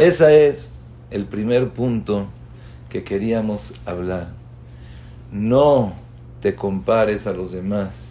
[0.00, 0.72] Ese es
[1.10, 2.26] el primer punto
[2.88, 4.28] que queríamos hablar.
[5.30, 5.94] No
[6.40, 8.04] te compares a los demás,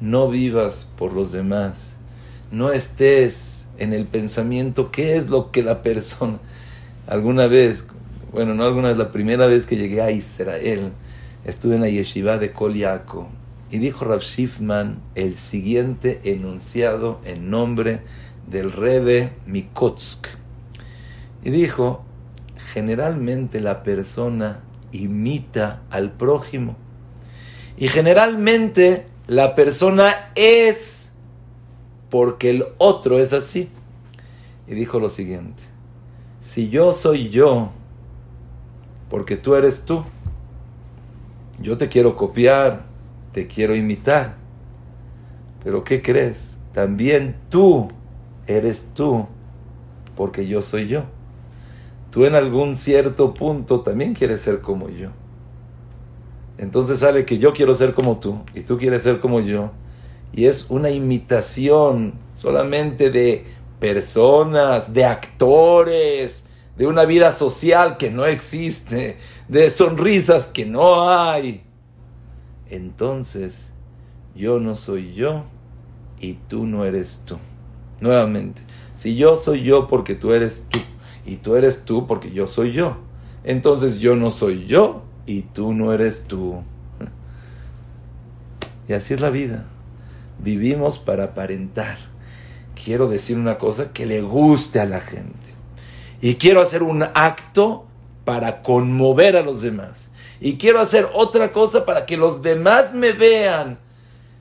[0.00, 1.94] no vivas por los demás,
[2.50, 6.38] no estés en el pensamiento qué es lo que la persona
[7.06, 7.86] alguna vez,
[8.32, 10.92] bueno, no alguna vez, la primera vez que llegué a Israel,
[11.44, 13.28] estuve en la yeshiva de Koliako
[13.70, 14.22] y dijo Rav
[15.14, 18.00] el siguiente enunciado en nombre
[18.48, 20.26] del Rebe Mikotsk.
[21.44, 22.04] Y dijo,
[22.72, 24.60] generalmente la persona
[24.92, 26.76] imita al prójimo
[27.80, 31.12] y generalmente la persona es
[32.10, 33.70] porque el otro es así.
[34.68, 35.62] Y dijo lo siguiente,
[36.40, 37.70] si yo soy yo,
[39.08, 40.04] porque tú eres tú,
[41.58, 42.89] yo te quiero copiar,
[43.32, 44.36] te quiero imitar.
[45.62, 46.38] Pero ¿qué crees?
[46.72, 47.88] También tú
[48.46, 49.26] eres tú,
[50.16, 51.04] porque yo soy yo.
[52.10, 55.10] Tú en algún cierto punto también quieres ser como yo.
[56.58, 59.70] Entonces sale que yo quiero ser como tú y tú quieres ser como yo.
[60.32, 63.44] Y es una imitación solamente de
[63.78, 66.44] personas, de actores,
[66.76, 69.16] de una vida social que no existe,
[69.48, 71.62] de sonrisas que no hay.
[72.70, 73.72] Entonces,
[74.36, 75.44] yo no soy yo
[76.20, 77.38] y tú no eres tú.
[78.00, 78.62] Nuevamente,
[78.94, 80.78] si yo soy yo porque tú eres tú
[81.26, 82.96] y tú eres tú porque yo soy yo,
[83.44, 86.62] entonces yo no soy yo y tú no eres tú.
[88.88, 89.66] Y así es la vida.
[90.40, 91.98] Vivimos para aparentar.
[92.82, 95.54] Quiero decir una cosa que le guste a la gente.
[96.20, 97.86] Y quiero hacer un acto
[98.24, 100.09] para conmover a los demás.
[100.40, 103.78] Y quiero hacer otra cosa para que los demás me vean.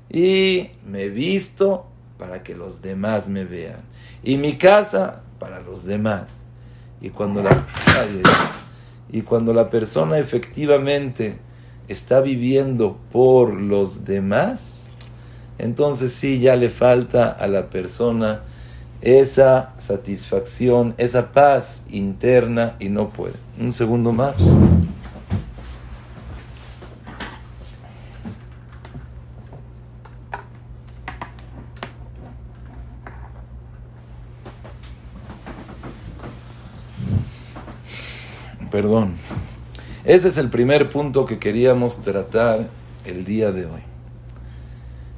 [0.10, 1.86] Y me visto
[2.18, 3.82] para que los demás me vean.
[4.24, 6.30] Y mi casa para los demás.
[7.02, 7.66] Y cuando la,
[9.12, 11.38] y cuando la persona efectivamente
[11.88, 14.82] está viviendo por los demás,
[15.58, 18.41] entonces sí ya le falta a la persona
[19.02, 23.36] esa satisfacción, esa paz interna y no puede.
[23.60, 24.36] Un segundo más.
[38.72, 39.14] Perdón.
[40.04, 42.70] Ese es el primer punto que queríamos tratar
[43.06, 43.82] el día de hoy.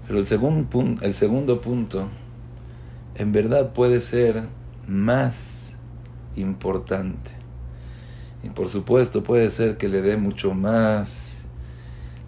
[0.07, 2.07] Pero el segundo, el segundo punto
[3.15, 4.45] en verdad puede ser
[4.87, 5.75] más
[6.35, 7.31] importante.
[8.43, 11.43] Y por supuesto puede ser que le dé mucho más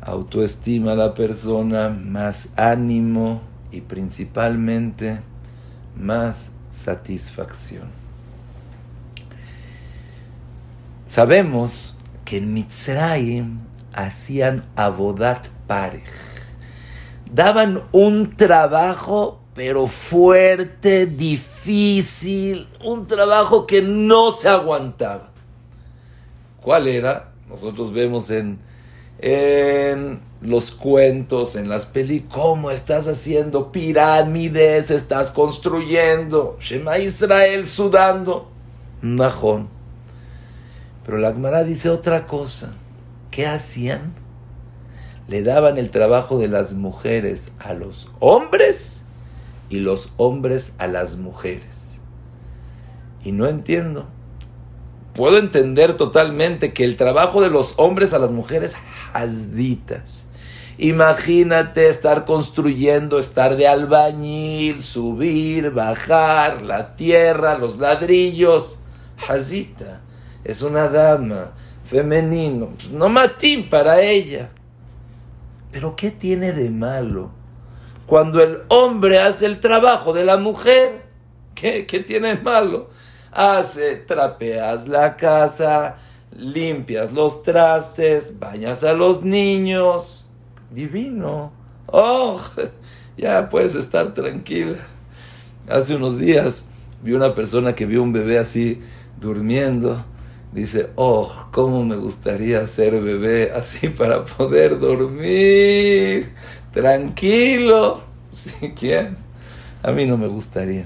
[0.02, 5.22] autoestima a la persona, más ánimo y principalmente
[5.96, 8.03] más satisfacción.
[11.14, 11.96] Sabemos
[12.26, 13.60] que en Mitzrayim
[13.94, 16.02] hacían abodat parej.
[17.32, 25.30] Daban un trabajo pero fuerte, difícil, un trabajo que no se aguantaba.
[26.60, 27.30] ¿Cuál era?
[27.48, 28.58] Nosotros vemos en,
[29.20, 38.50] en los cuentos, en las películas, cómo estás haciendo pirámides, estás construyendo, Shema Israel sudando,
[39.04, 39.83] Najón.
[41.06, 42.74] Pero la Agmará dice otra cosa.
[43.32, 44.14] ¿Qué hacían?
[45.28, 49.04] Le daban el trabajo de las mujeres a los hombres
[49.70, 52.00] y los hombres a las mujeres.
[53.24, 54.08] Y no entiendo.
[55.16, 58.76] Puedo entender totalmente que el trabajo de los hombres a las mujeres,
[59.14, 60.28] hasditas.
[60.78, 68.78] Imagínate estar construyendo, estar de albañil, subir, bajar, la tierra, los ladrillos.
[69.28, 70.02] Hazita,
[70.44, 71.52] es una dama,
[71.86, 74.50] femenino, no matín para ella.
[75.72, 77.32] Pero ¿qué tiene de malo?
[78.06, 81.04] cuando el hombre hace el trabajo de la mujer,
[81.56, 82.90] ¿qué, qué tiene malo?
[83.32, 85.98] Hace, trapeas la casa,
[86.36, 90.26] limpias los trastes, bañas a los niños.
[90.70, 91.52] Divino.
[91.88, 92.40] Oh,
[93.18, 94.78] ya puedes estar tranquila.
[95.68, 96.68] Hace unos días
[97.02, 98.82] vi una persona que vio un bebé así
[99.20, 100.04] durmiendo.
[100.54, 106.32] Dice, oh, cómo me gustaría ser bebé así para poder dormir
[106.72, 108.02] tranquilo.
[108.80, 109.18] ¿Quién?
[109.82, 110.86] A mí no me gustaría.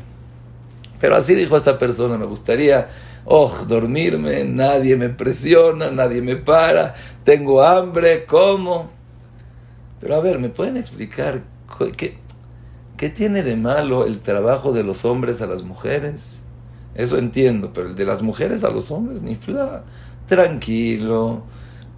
[0.99, 2.89] Pero así dijo esta persona, me gustaría,
[3.25, 8.89] oh, dormirme, nadie me presiona, nadie me para, tengo hambre, ¿cómo?
[9.99, 11.41] Pero a ver, ¿me pueden explicar
[11.97, 12.17] qué,
[12.95, 16.36] qué tiene de malo el trabajo de los hombres a las mujeres?
[16.97, 19.83] Eso entiendo, pero el de las mujeres a los hombres, ni fla.
[20.27, 21.43] Tranquilo,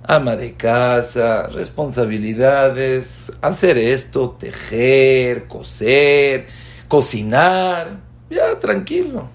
[0.03, 6.47] ama de casa, responsabilidades, hacer esto, tejer, coser,
[6.89, 9.29] cocinar, ya tranquilo.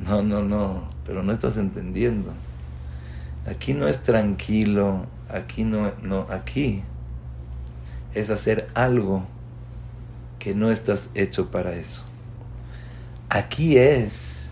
[0.00, 2.32] No, no, no, pero no estás entendiendo.
[3.46, 6.82] Aquí no es tranquilo, aquí no, no, aquí
[8.12, 9.22] es hacer algo
[10.40, 12.02] que no estás hecho para eso.
[13.28, 14.50] Aquí es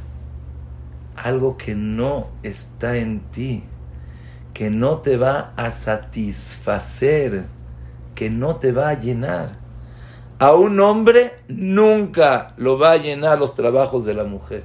[1.17, 3.65] algo que no está en ti
[4.53, 7.47] que no te va a satisfacer,
[8.15, 9.57] que no te va a llenar.
[10.39, 14.65] A un hombre nunca lo va a llenar los trabajos de la mujer.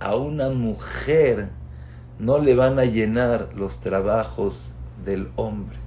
[0.00, 1.48] A una mujer
[2.18, 4.72] no le van a llenar los trabajos
[5.04, 5.78] del hombre.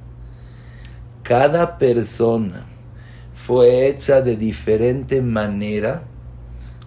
[1.24, 2.66] Cada persona
[3.46, 6.04] fue hecha de diferente manera.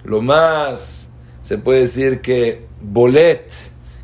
[0.04, 1.08] Lo más
[1.42, 3.52] se puede decir que bolet,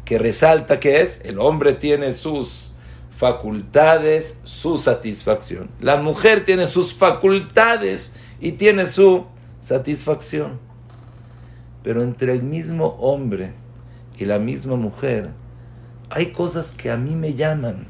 [0.04, 2.72] que resalta que es, el hombre tiene sus
[3.16, 5.70] facultades, su satisfacción.
[5.80, 9.26] La mujer tiene sus facultades y tiene su
[9.60, 10.58] satisfacción.
[11.82, 13.52] Pero entre el mismo hombre
[14.18, 15.30] y la misma mujer
[16.10, 17.86] hay cosas que a mí me llaman,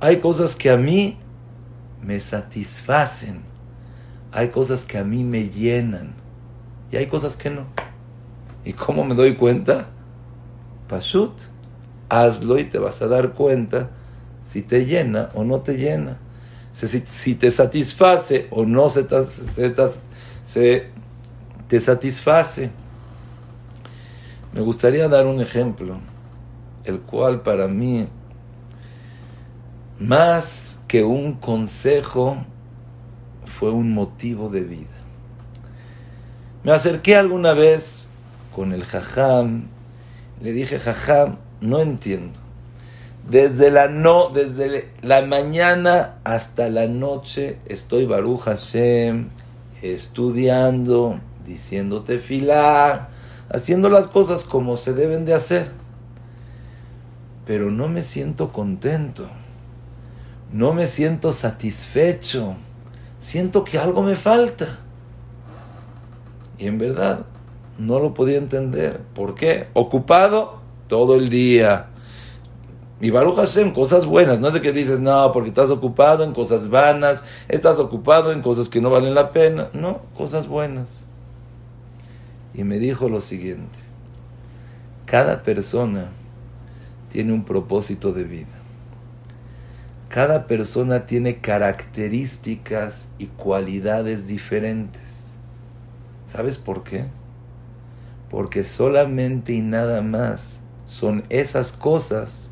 [0.00, 1.18] hay cosas que a mí
[2.02, 3.40] me satisfacen,
[4.30, 6.23] hay cosas que a mí me llenan
[6.90, 7.66] y hay cosas que no.
[8.64, 9.86] ¿Y cómo me doy cuenta?
[10.88, 11.32] Pashut,
[12.08, 13.90] hazlo y te vas a dar cuenta
[14.40, 16.18] si te llena o no te llena,
[16.72, 19.04] si, te satisface o no se
[21.68, 22.70] te satisface.
[24.52, 25.98] Me gustaría dar un ejemplo,
[26.84, 28.06] el cual para mí,
[29.98, 32.36] más que un consejo,
[33.58, 34.93] fue un motivo de vida.
[36.64, 38.08] Me acerqué alguna vez
[38.56, 39.64] con el jajam,
[40.40, 42.40] le dije, jajam, no entiendo.
[43.28, 49.28] Desde la, no, desde la mañana hasta la noche estoy Baruch Hashem
[49.82, 53.10] estudiando, diciéndote filá,
[53.50, 55.70] haciendo las cosas como se deben de hacer.
[57.46, 59.28] Pero no me siento contento,
[60.50, 62.54] no me siento satisfecho,
[63.18, 64.78] siento que algo me falta.
[66.64, 67.26] Y en verdad
[67.78, 69.00] no lo podía entender.
[69.14, 69.68] ¿Por qué?
[69.74, 71.88] Ocupado todo el día.
[73.00, 74.40] Y Baruch Hashem, cosas buenas.
[74.40, 78.40] No es de que dices, no, porque estás ocupado en cosas vanas, estás ocupado en
[78.40, 79.68] cosas que no valen la pena.
[79.74, 81.04] No, cosas buenas
[82.54, 83.78] y me dijo lo siguiente,
[85.06, 86.08] cada persona
[87.12, 88.46] tiene un propósito de vida.
[90.08, 95.02] Cada persona tiene características y cualidades diferentes.
[96.34, 97.04] ¿Sabes por qué?
[98.28, 102.50] Porque solamente y nada más son esas cosas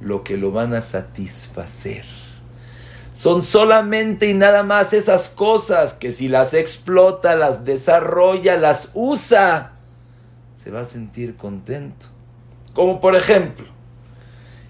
[0.00, 2.04] lo que lo van a satisfacer.
[3.12, 9.72] Son solamente y nada más esas cosas que si las explota, las desarrolla, las usa,
[10.54, 12.06] se va a sentir contento.
[12.74, 13.66] Como por ejemplo,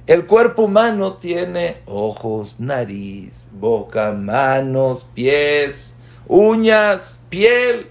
[0.07, 5.95] el cuerpo humano tiene ojos, nariz, boca, manos, pies,
[6.27, 7.90] uñas, piel.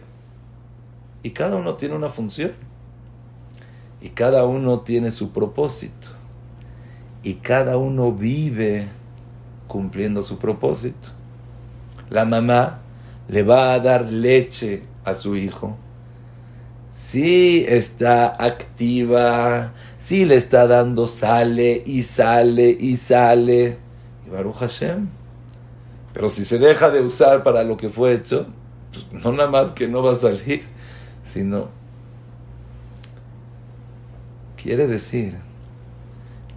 [1.23, 2.53] Y cada uno tiene una función.
[4.01, 6.09] Y cada uno tiene su propósito.
[7.23, 8.87] Y cada uno vive
[9.67, 11.09] cumpliendo su propósito.
[12.09, 12.79] La mamá
[13.27, 15.77] le va a dar leche a su hijo.
[16.91, 23.77] Si está activa, si le está dando, sale y sale y sale.
[24.25, 25.07] Y Baruch Hashem.
[26.13, 28.47] Pero si se deja de usar para lo que fue hecho,
[29.11, 30.63] pues no nada más que no va a salir,
[31.33, 31.69] sino
[34.61, 35.37] quiere decir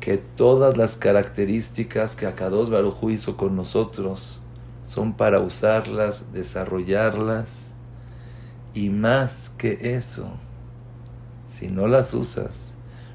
[0.00, 4.40] que todas las características que Akados Baruj hizo con nosotros
[4.84, 7.68] son para usarlas, desarrollarlas
[8.74, 10.28] y más que eso,
[11.48, 12.50] si no las usas,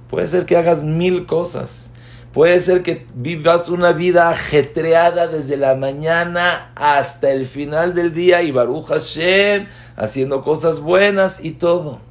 [0.09, 1.86] puede ser que hagas mil cosas,
[2.33, 8.41] puede ser que vivas una vida ajetreada desde la mañana hasta el final del día
[8.41, 12.07] y Baruch Hashem haciendo cosas buenas y todo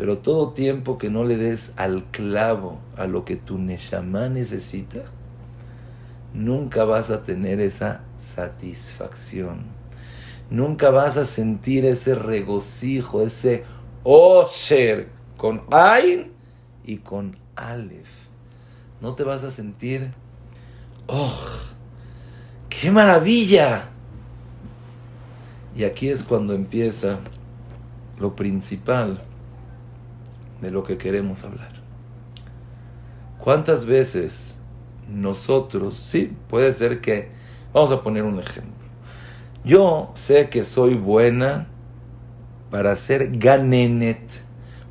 [0.00, 5.00] pero todo tiempo que no le des al clavo a lo que tu Neshama necesita,
[6.32, 8.00] nunca vas a tener esa
[8.34, 9.66] satisfacción.
[10.48, 13.64] Nunca vas a sentir ese regocijo, ese
[14.02, 16.32] Osher con Ain
[16.82, 18.19] y con Aleph.
[19.00, 20.12] No te vas a sentir,
[21.06, 21.34] ¡oh!
[22.68, 23.88] ¡Qué maravilla!
[25.74, 27.18] Y aquí es cuando empieza
[28.18, 29.22] lo principal
[30.60, 31.72] de lo que queremos hablar.
[33.38, 34.58] ¿Cuántas veces
[35.08, 37.30] nosotros, sí, puede ser que,
[37.72, 38.74] vamos a poner un ejemplo,
[39.64, 41.66] yo sé que soy buena
[42.70, 44.20] para hacer ganenet,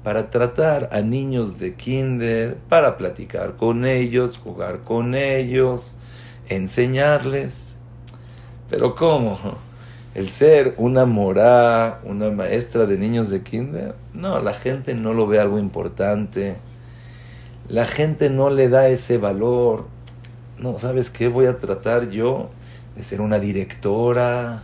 [0.10, 5.94] para tratar a niños de kinder, para platicar con ellos, jugar con ellos,
[6.48, 7.76] enseñarles.
[8.72, 9.38] Pero ¿cómo?
[10.16, 15.28] el ser una morá, una maestra de niños de kinder, no, la gente no lo
[15.28, 16.56] ve algo importante.
[17.68, 19.86] La gente no le da ese valor.
[20.58, 21.28] No, ¿sabes qué?
[21.28, 22.50] Voy a tratar yo
[22.96, 24.64] de ser una directora,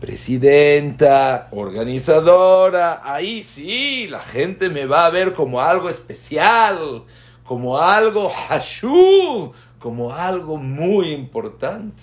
[0.00, 3.00] presidenta, organizadora.
[3.02, 7.04] Ahí sí, la gente me va a ver como algo especial,
[7.44, 12.02] como algo hashú, como algo muy importante.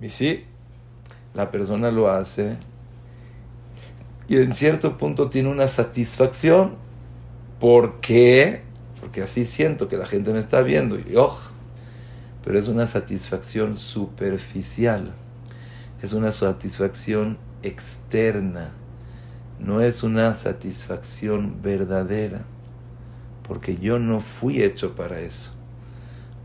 [0.00, 0.44] ¿Y sí?
[1.34, 2.56] la persona lo hace
[4.28, 6.76] y en cierto punto tiene una satisfacción.
[7.60, 8.62] ¿Por qué?
[9.00, 11.36] Porque así siento que la gente me está viendo y oh,
[12.42, 15.12] pero es una satisfacción superficial,
[16.04, 18.72] es una satisfacción externa,
[19.58, 22.42] no es una satisfacción verdadera,
[23.48, 25.50] porque yo no fui hecho para eso,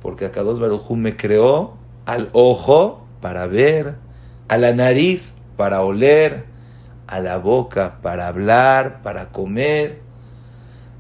[0.01, 1.74] porque Akados Barujú me creó
[2.05, 3.95] al ojo para ver,
[4.47, 6.45] a la nariz para oler,
[7.07, 9.99] a la boca para hablar, para comer.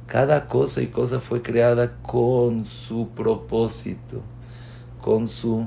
[0.05, 4.21] Cada cosa y cosa fue creada con su propósito,
[5.01, 5.65] con su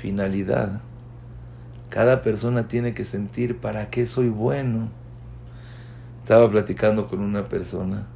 [0.00, 0.85] finalidad.
[1.96, 4.90] Cada persona tiene que sentir para qué soy bueno.
[6.20, 8.06] Estaba platicando con una persona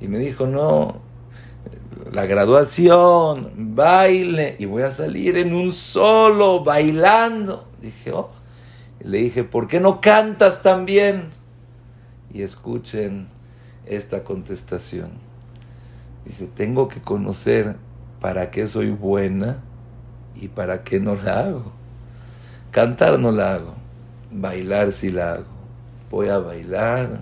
[0.00, 1.00] y me dijo, no,
[2.12, 7.66] la graduación, baile, y voy a salir en un solo bailando.
[7.82, 8.30] Dije, oh,
[9.00, 11.30] le dije, ¿por qué no cantas tan bien?
[12.32, 13.26] Y escuchen
[13.84, 15.10] esta contestación.
[16.24, 17.74] Dice, tengo que conocer
[18.20, 19.58] para qué soy buena
[20.40, 21.77] y para qué no la hago.
[22.70, 23.74] Cantar no la hago,
[24.30, 25.58] bailar sí la hago.
[26.10, 27.20] Voy a bailar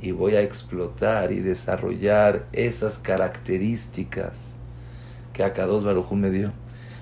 [0.00, 4.52] y voy a explotar y desarrollar esas características
[5.32, 6.52] que dos Barujú me dio.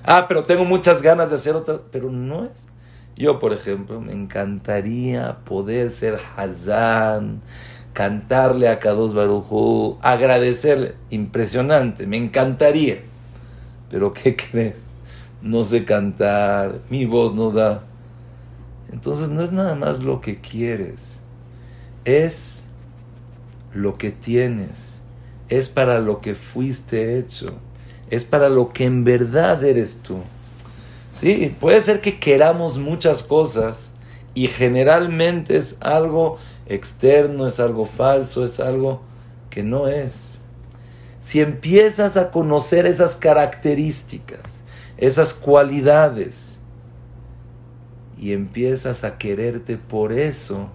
[0.05, 2.71] Ah, pero tengo muchas ganas de hacer otra, pero no es
[3.21, 7.43] yo, por ejemplo, me encantaría poder ser Hazán,
[7.93, 10.95] cantarle a Kadosh Barujú, agradecerle.
[11.11, 13.01] Impresionante, me encantaría.
[13.91, 14.90] Pero ¿qué crees?
[15.43, 17.83] No sé cantar, mi voz no da.
[18.93, 21.17] Entonces no es nada más lo que quieres,
[22.05, 22.65] es
[23.73, 24.99] lo que tienes,
[25.49, 27.55] es para lo que fuiste hecho,
[28.11, 30.19] es para lo que en verdad eres tú.
[31.13, 33.93] Sí, puede ser que queramos muchas cosas
[34.35, 39.03] y generalmente es algo externo, es algo falso, es algo
[39.51, 40.39] que no es.
[41.21, 44.60] Si empiezas a conocer esas características,
[45.01, 46.51] esas cualidades,
[48.21, 50.69] y empiezas a quererte por eso,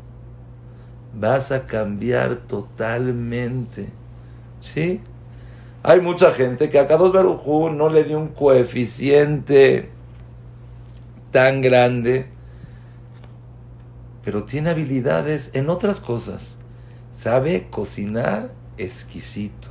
[1.14, 3.90] vas a cambiar totalmente.
[4.62, 5.00] ¿Sí?
[5.84, 9.90] Hay mucha gente que a Kadosh Barujú no le dio un coeficiente
[11.30, 12.26] tan grande,
[14.24, 16.56] pero tiene habilidades en otras cosas.
[17.22, 18.50] Sabe cocinar
[18.80, 19.68] exquisito.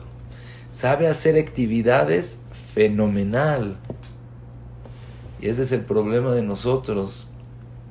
[0.71, 2.39] Sabe hacer actividades
[2.73, 3.77] fenomenal.
[5.45, 7.27] Y ese es el problema de nosotros.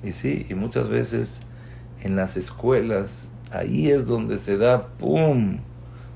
[0.03, 1.39] Y sí, y muchas veces
[2.01, 5.59] en las escuelas, ahí es donde se da ¡pum!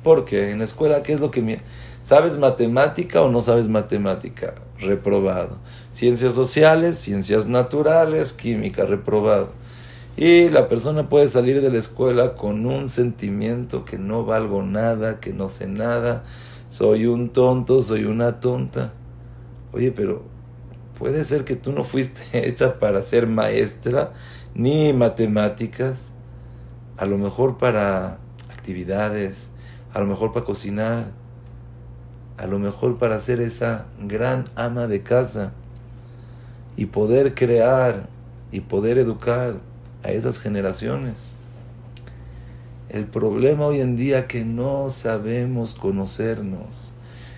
[0.04, 1.62] Porque en la escuela, ¿qué es lo que...
[2.02, 4.56] ¿Sabes matemática o no sabes matemática?
[4.80, 5.60] Reprobado.
[5.92, 9.52] Ciencias sociales, ciencias naturales, química, reprobado.
[10.16, 15.20] Y la persona puede salir de la escuela con un sentimiento que no valgo nada,
[15.20, 16.24] que no sé nada,
[16.70, 18.94] soy un tonto, soy una tonta.
[19.72, 20.36] Oye, pero
[20.98, 24.14] puede ser que tú no fuiste hecha para ser maestra
[24.56, 26.12] ni matemáticas,
[26.98, 28.18] a lo mejor para
[28.52, 29.50] actividades,
[29.94, 31.06] a lo mejor para cocinar,
[32.38, 35.52] a lo mejor para ser esa gran ama de casa
[36.76, 38.08] y poder crear
[38.52, 39.56] y poder educar
[40.04, 41.16] a esas generaciones.
[42.90, 46.92] El problema hoy en día que no sabemos conocernos,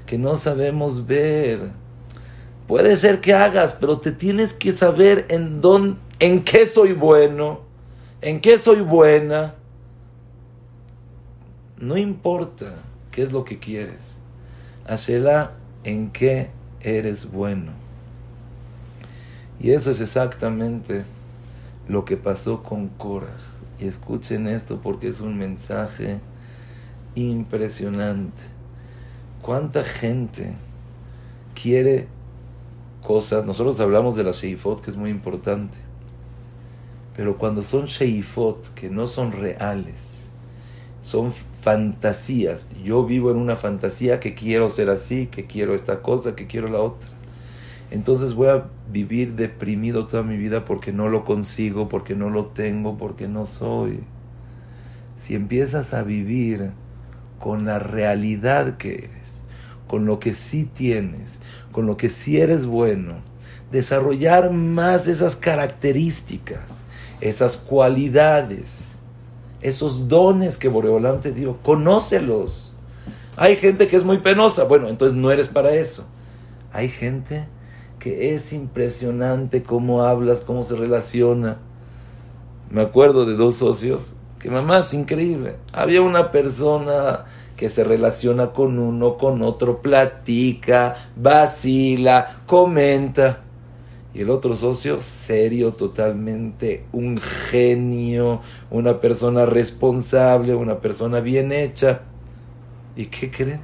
[0.06, 1.72] que no sabemos ver.
[2.70, 7.62] Puede ser que hagas, pero te tienes que saber en dónde, en qué soy bueno,
[8.22, 9.56] en qué soy buena.
[11.80, 12.76] No importa
[13.10, 13.98] qué es lo que quieres.
[14.86, 15.54] Hazla
[15.84, 16.52] en qué
[16.82, 17.72] eres bueno.
[19.60, 21.06] Y eso es exactamente
[21.88, 23.36] lo que pasó con Korah.
[23.80, 26.20] Y escuchen esto porque es un mensaje
[27.16, 28.44] impresionante.
[29.42, 30.54] ¿Cuánta gente
[31.60, 32.08] quiere
[33.04, 33.46] cosas?
[33.46, 35.78] Nosotros hablamos de la Sheifot, que es muy importante.
[37.16, 40.28] Pero cuando son Sheifot, que no son reales,
[41.02, 42.70] son fantasías.
[42.84, 46.70] Yo vivo en una fantasía que quiero ser así, que quiero esta cosa, que quiero
[46.70, 47.10] la otra
[47.92, 52.48] entonces voy a vivir deprimido toda mi vida porque no lo consigo, porque no lo
[52.48, 54.02] tengo, porque no soy.
[55.18, 56.72] Si empiezas a vivir
[57.40, 59.42] con la realidad que eres,
[59.88, 61.40] con lo que sí tienes,
[61.80, 63.22] con lo que sí eres bueno,
[63.72, 66.82] desarrollar más esas características,
[67.22, 68.84] esas cualidades,
[69.62, 72.74] esos dones que Boreolam te dio, conócelos.
[73.38, 76.06] Hay gente que es muy penosa, bueno, entonces no eres para eso.
[76.74, 77.46] Hay gente
[77.98, 81.60] que es impresionante cómo hablas, cómo se relaciona.
[82.70, 85.56] Me acuerdo de dos socios que mamá es increíble.
[85.72, 87.24] Había una persona
[87.60, 93.42] que se relaciona con uno, con otro, platica, vacila, comenta.
[94.14, 98.40] Y el otro socio, serio totalmente, un genio,
[98.72, 102.04] una persona responsable, una persona bien hecha.
[102.96, 103.60] ¿Y qué creen?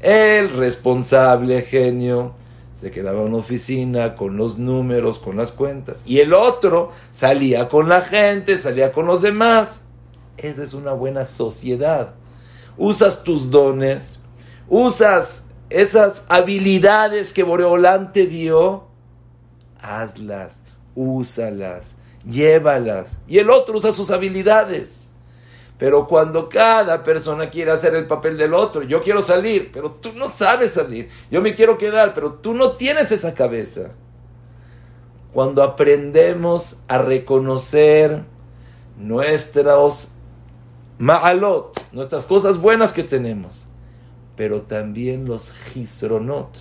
[0.00, 2.32] El responsable, genio,
[2.80, 6.02] se quedaba en una oficina con los números, con las cuentas.
[6.06, 9.82] Y el otro salía con la gente, salía con los demás.
[10.38, 12.14] Esa es una buena sociedad
[12.76, 14.18] usas tus dones,
[14.68, 18.84] usas esas habilidades que Boreolán te dio,
[19.80, 20.62] hazlas,
[20.94, 23.18] úsalas, llévalas.
[23.26, 25.10] Y el otro usa sus habilidades.
[25.78, 30.12] Pero cuando cada persona quiere hacer el papel del otro, yo quiero salir, pero tú
[30.12, 31.08] no sabes salir.
[31.28, 33.90] Yo me quiero quedar, pero tú no tienes esa cabeza.
[35.32, 38.22] Cuando aprendemos a reconocer
[38.96, 40.12] nuestros
[41.02, 43.64] ma'alot, nuestras cosas buenas que tenemos,
[44.36, 46.56] pero también los gisronot.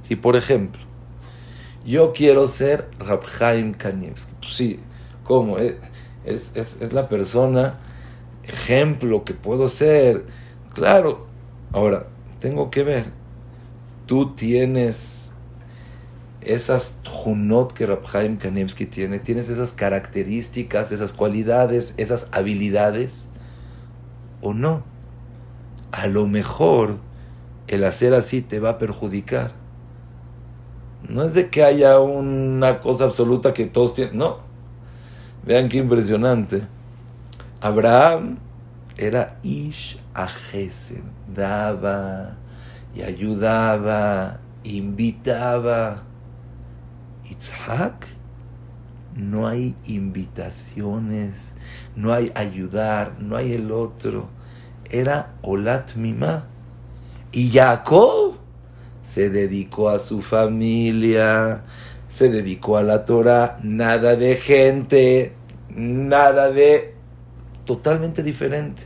[0.00, 0.80] Si, por ejemplo,
[1.86, 4.80] yo quiero ser Rabhaim Kanievski, pues sí,
[5.22, 5.60] ¿cómo?
[5.60, 5.78] Eh,
[6.24, 7.78] es, es la persona,
[8.42, 10.26] ejemplo que puedo ser.
[10.74, 11.28] Claro,
[11.70, 12.06] ahora,
[12.40, 13.04] tengo que ver,
[14.06, 15.19] tú tienes
[16.40, 23.28] esas junot que Rabhaim Kanevsky tiene, tienes esas características, esas cualidades, esas habilidades,
[24.40, 24.82] o no.
[25.92, 26.96] A lo mejor
[27.66, 29.52] el hacer así te va a perjudicar.
[31.08, 34.38] No es de que haya una cosa absoluta que todos tienen, no.
[35.44, 36.62] Vean qué impresionante.
[37.60, 38.38] Abraham
[38.96, 42.36] era Ish Ajesen, daba
[42.94, 46.02] y ayudaba, invitaba
[47.30, 48.06] Itzhak
[49.16, 51.52] no hay invitaciones,
[51.96, 54.28] no hay ayudar, no hay el otro.
[54.88, 56.46] Era Olat Mima.
[57.32, 58.34] Y Jacob
[59.04, 61.62] se dedicó a su familia,
[62.08, 65.34] se dedicó a la Torah, nada de gente,
[65.68, 66.94] nada de
[67.64, 68.82] totalmente diferente.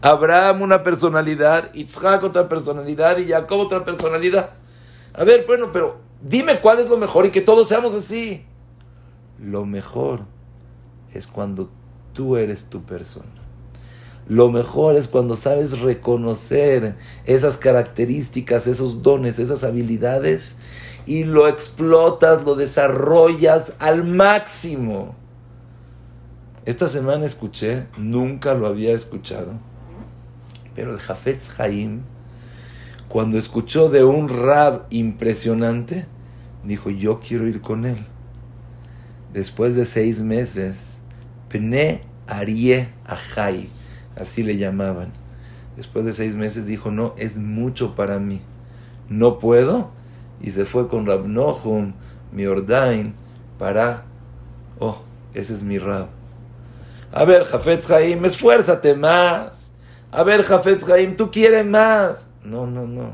[0.00, 4.50] Abraham una personalidad, Itzhak otra personalidad y Jacob otra personalidad.
[5.12, 8.44] A ver, bueno, pero Dime cuál es lo mejor y que todos seamos así.
[9.40, 10.22] Lo mejor
[11.14, 11.70] es cuando
[12.12, 13.26] tú eres tu persona.
[14.28, 20.58] Lo mejor es cuando sabes reconocer esas características, esos dones, esas habilidades
[21.06, 25.14] y lo explotas, lo desarrollas al máximo.
[26.66, 29.52] Esta semana escuché, nunca lo había escuchado,
[30.74, 32.02] pero el Jafetz Haim
[33.08, 36.06] cuando escuchó de un rab impresionante,
[36.64, 38.04] dijo, yo quiero ir con él.
[39.32, 40.98] Después de seis meses,
[41.48, 43.70] Pne Arie Ajay,
[44.14, 45.12] así le llamaban.
[45.76, 48.40] Después de seis meses dijo, no, es mucho para mí.
[49.08, 49.90] No puedo.
[50.42, 51.94] Y se fue con Rab Nohum,
[52.30, 53.14] mi Ordain,
[53.58, 54.04] para,
[54.78, 55.02] oh,
[55.34, 56.08] ese es mi Rab.
[57.10, 59.70] A ver, Jafet Haim, esfuérzate más.
[60.12, 62.27] A ver, Jafet Haim, tú quieres más.
[62.48, 63.12] No, no, no.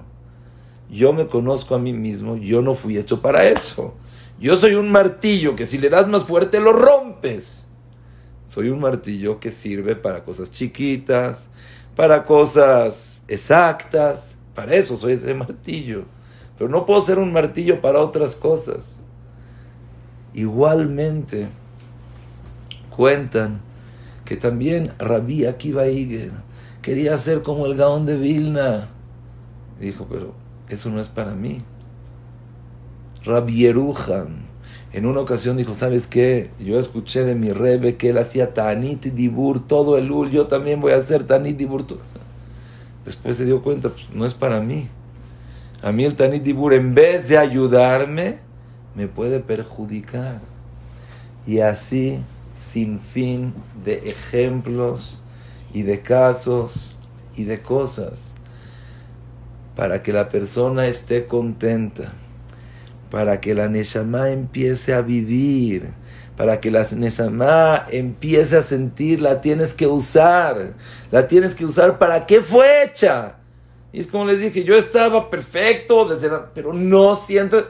[0.90, 3.94] Yo me conozco a mí mismo, yo no fui hecho para eso.
[4.38, 7.66] Yo soy un martillo que si le das más fuerte lo rompes.
[8.46, 11.48] Soy un martillo que sirve para cosas chiquitas,
[11.96, 14.36] para cosas exactas.
[14.54, 16.04] Para eso soy ese martillo.
[16.56, 19.00] Pero no puedo ser un martillo para otras cosas.
[20.32, 21.48] Igualmente,
[22.94, 23.60] cuentan
[24.24, 26.32] que también Rabí Akiva Iger
[26.82, 28.88] quería ser como el Gaón de Vilna.
[29.80, 30.32] Dijo, pero
[30.68, 31.58] eso no es para mí.
[33.24, 33.66] Rabbi
[34.92, 36.50] en una ocasión dijo, ¿sabes qué?
[36.60, 40.80] Yo escuché de mi rebe que él hacía Tanit Dibur todo el ul, yo también
[40.80, 41.84] voy a hacer Tanit Dibur.
[43.04, 44.88] Después se dio cuenta, pues no es para mí.
[45.82, 48.38] A mí el Tanit Dibur, en vez de ayudarme,
[48.94, 50.40] me puede perjudicar.
[51.46, 52.20] Y así,
[52.54, 53.52] sin fin
[53.84, 55.18] de ejemplos
[55.72, 56.94] y de casos
[57.36, 58.33] y de cosas
[59.76, 62.12] para que la persona esté contenta,
[63.10, 65.90] para que la Neshama empiece a vivir,
[66.36, 70.74] para que la Neshama empiece a sentir, la tienes que usar,
[71.10, 73.36] la tienes que usar para qué fue hecha.
[73.92, 77.64] Y es como les dije, yo estaba perfecto, desde pero no siento,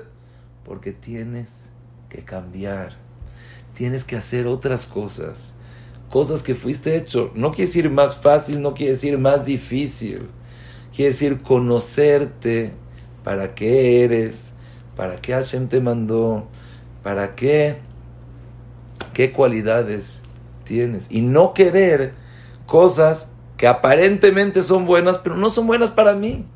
[0.64, 1.70] porque tienes
[2.08, 2.92] que cambiar,
[3.74, 5.52] tienes que hacer otras cosas,
[6.10, 7.30] cosas que fuiste hecho.
[7.34, 10.28] No quiere decir más fácil, no quiere decir más difícil
[10.94, 12.72] Quiere decir conocerte
[13.24, 14.54] para qué eres,
[14.96, 16.46] ¿Para qué Hashem te mandó?
[17.02, 17.76] ¿Para qué?
[19.12, 20.22] ¿Qué cualidades
[20.64, 21.10] tienes?
[21.10, 22.12] Y no querer
[22.66, 26.46] cosas que aparentemente son buenas, pero no son buenas para mí.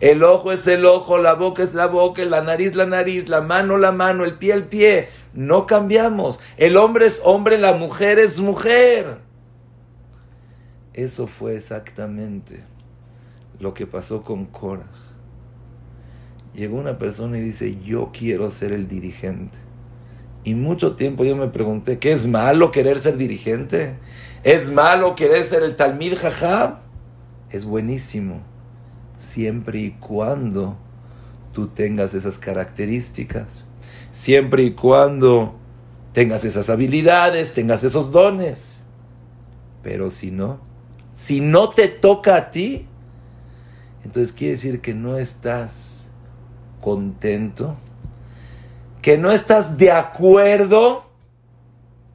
[0.00, 3.40] El ojo es el ojo, la boca es la boca, la nariz la nariz, la
[3.40, 5.08] mano la mano, el pie el pie.
[5.34, 6.38] No cambiamos.
[6.56, 9.18] El hombre es hombre, la mujer es mujer.
[10.94, 12.62] Eso fue exactamente
[13.60, 14.86] lo que pasó con Cora.
[16.54, 19.58] Llegó una persona y dice, yo quiero ser el dirigente.
[20.44, 23.94] Y mucho tiempo yo me pregunté, ¿qué es malo querer ser dirigente?
[24.42, 26.78] ¿Es malo querer ser el Talmid Jajab?
[27.50, 28.40] Es buenísimo
[29.18, 30.76] siempre y cuando
[31.52, 33.64] tú tengas esas características,
[34.10, 35.54] siempre y cuando
[36.12, 38.82] tengas esas habilidades, tengas esos dones.
[39.82, 40.58] Pero si no,
[41.12, 42.87] si no te toca a ti,
[44.08, 46.08] entonces quiere decir que no estás
[46.80, 47.76] contento,
[49.02, 51.04] que no estás de acuerdo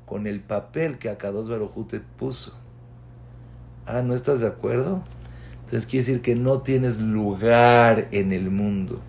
[0.07, 2.51] con el papel que Akados Barujú te puso.
[3.85, 5.03] Ah, ¿no estás de acuerdo?
[5.65, 8.99] Entonces quiere decir que no tienes lugar en el mundo.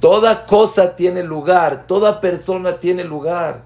[0.00, 3.62] Toda cosa tiene lugar, toda persona tiene lugar.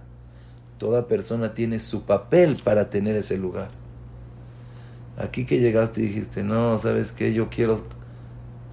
[0.76, 3.70] Toda persona tiene su papel para tener ese lugar.
[5.16, 7.32] Aquí que llegaste y dijiste, no, ¿sabes qué?
[7.32, 8.01] Yo quiero...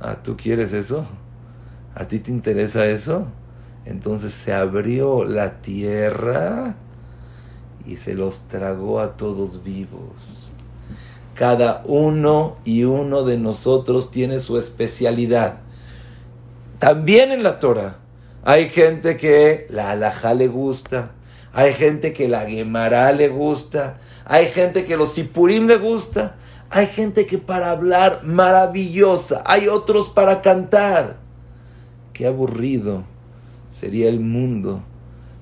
[0.02, 1.06] Ah, ¿tú quieres eso?
[1.94, 3.28] ¿A ti te interesa eso?
[3.86, 6.76] Entonces se abrió la tierra
[7.86, 10.52] y se los tragó a todos vivos.
[11.34, 15.58] Cada uno y uno de nosotros tiene su especialidad.
[16.80, 17.98] También en la Torah
[18.44, 21.12] hay gente que la alajá le gusta,
[21.52, 26.36] hay gente que la Gemara le gusta, hay gente que los sipurim le gusta,
[26.70, 31.18] hay gente que para hablar maravillosa, hay otros para cantar.
[32.14, 33.04] Qué aburrido
[33.72, 34.84] sería el mundo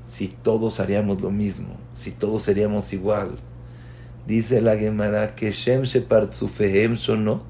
[0.08, 3.38] si todos haríamos lo mismo, si todos seríamos igual.
[4.26, 7.44] Dice la Gemara que Shem Shepartzufehem Sonot.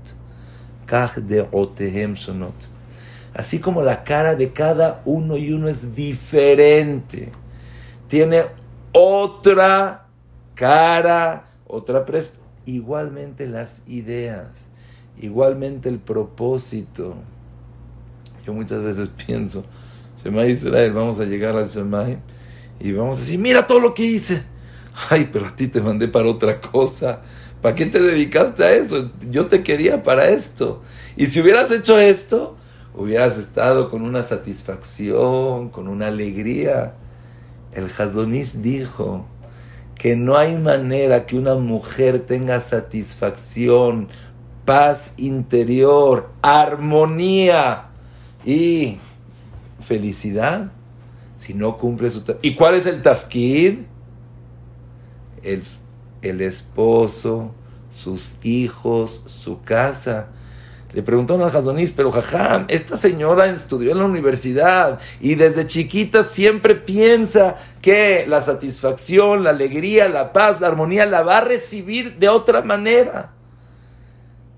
[3.33, 7.31] Así como la cara de cada uno y uno es diferente,
[8.07, 8.45] tiene
[8.91, 10.07] otra
[10.55, 12.05] cara, otra
[12.67, 14.47] igualmente las ideas,
[15.19, 17.15] igualmente el propósito.
[18.45, 19.63] Yo muchas veces pienso,
[20.23, 22.19] Shema Israel, vamos a llegar al Shemai
[22.79, 24.43] y vamos a decir, mira todo lo que hice
[25.09, 27.21] ay, pero a ti te mandé para otra cosa.
[27.61, 29.11] ¿Para qué te dedicaste a eso?
[29.29, 30.81] Yo te quería para esto.
[31.15, 32.55] Y si hubieras hecho esto,
[32.95, 36.93] hubieras estado con una satisfacción, con una alegría.
[37.73, 39.25] El Hazonish dijo
[39.97, 44.09] que no hay manera que una mujer tenga satisfacción,
[44.65, 47.85] paz interior, armonía
[48.45, 48.97] y
[49.81, 50.71] felicidad
[51.37, 52.23] si no cumple su...
[52.41, 53.79] ¿Y cuál es el tafkid?
[56.21, 57.51] el, esposo,
[57.95, 60.27] sus hijos, su casa.
[60.93, 66.23] Le preguntaron al Jazonís, pero jajam, esta señora estudió en la universidad y desde chiquita
[66.23, 72.17] siempre piensa que la satisfacción, la alegría, la paz, la armonía la va a recibir
[72.17, 73.31] de otra manera.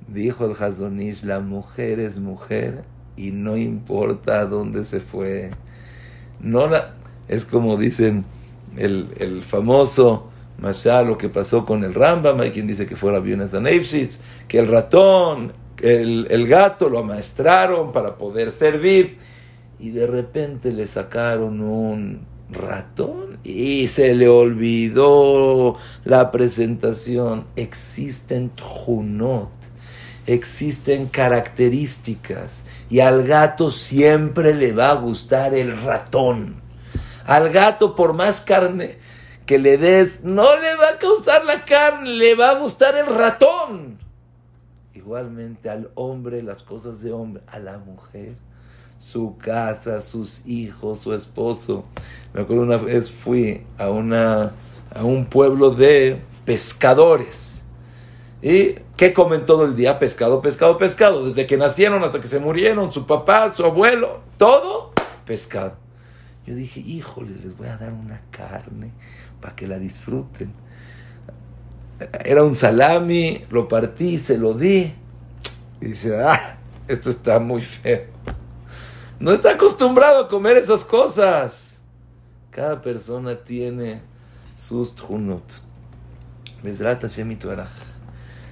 [0.08, 2.84] Dijo el Jazonís, la mujer es mujer
[3.18, 5.52] y no importa dónde se fue.
[6.40, 6.94] No la,
[7.28, 8.24] es como dicen
[8.78, 10.30] el, el famoso
[10.62, 13.66] Masha, lo que pasó con el Rambam, hay quien dice que fue Rabbi Yonatan
[14.48, 19.18] que el ratón, el, gato lo amaestraron para poder servir,
[19.80, 27.46] y de repente le sacaron un ratón y se le olvidó la presentación.
[27.56, 29.52] Existen junot,
[30.26, 36.62] existen características, y al gato siempre le va a gustar el ratón.
[37.26, 38.98] Al gato, por más carne,
[39.46, 43.06] que le des, no le va a causar la carne, le va a gustar el
[43.06, 43.99] ratón.
[45.00, 48.36] Igualmente al hombre las cosas de hombre, a la mujer,
[49.00, 51.86] su casa, sus hijos, su esposo.
[52.34, 54.52] Me acuerdo una vez fui a, una,
[54.94, 57.64] a un pueblo de pescadores.
[58.42, 60.00] ¿Y qué comen todo el día?
[60.00, 61.26] Pescado, pescado, pescado.
[61.26, 64.92] Desde que nacieron hasta que se murieron, su papá, su abuelo, todo
[65.26, 65.76] pescado.
[66.46, 68.92] Yo dije, híjole, les voy a dar una carne
[69.40, 70.52] para que la disfruten.
[72.24, 74.94] Era un salami, lo partí, se lo di.
[75.82, 78.04] Y dice, ah, esto está muy feo.
[79.20, 81.78] No está acostumbrado a comer esas cosas.
[82.52, 84.02] Cada persona tiene
[84.56, 85.44] sus trunot.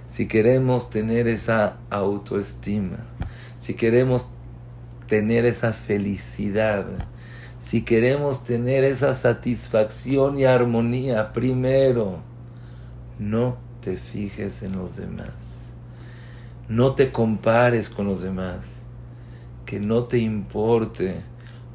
[0.10, 2.98] Si queremos tener esa autoestima,
[3.60, 4.28] si queremos
[5.08, 6.86] tener esa felicidad,
[7.60, 12.20] si queremos tener esa satisfacción y armonía, primero,
[13.20, 15.56] no te fijes en los demás.
[16.70, 18.66] No te compares con los demás.
[19.66, 21.22] Que no te importe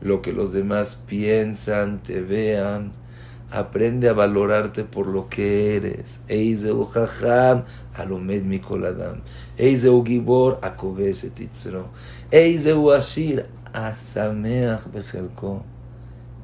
[0.00, 2.92] lo que los demás piensan, te vean.
[3.50, 6.20] Aprende a valorarte por lo que eres.
[6.28, 7.64] Eizeu jajam
[7.94, 9.20] alomed mikoladam.
[9.58, 11.88] Eizeu gibor akovesh etitzro.
[12.30, 15.62] Eizeu ashir asameach bechelko.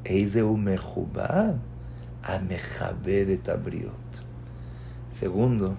[0.04, 1.56] Eizeu mechubab
[2.22, 4.07] amechabed et abriot.
[5.18, 5.76] Segundo,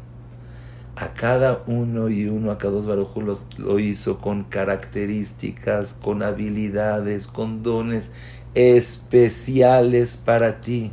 [0.98, 7.28] a cada uno y uno, a cada dos barujos lo hizo con características, con habilidades,
[7.28, 8.10] con dones
[8.54, 10.92] especiales para ti.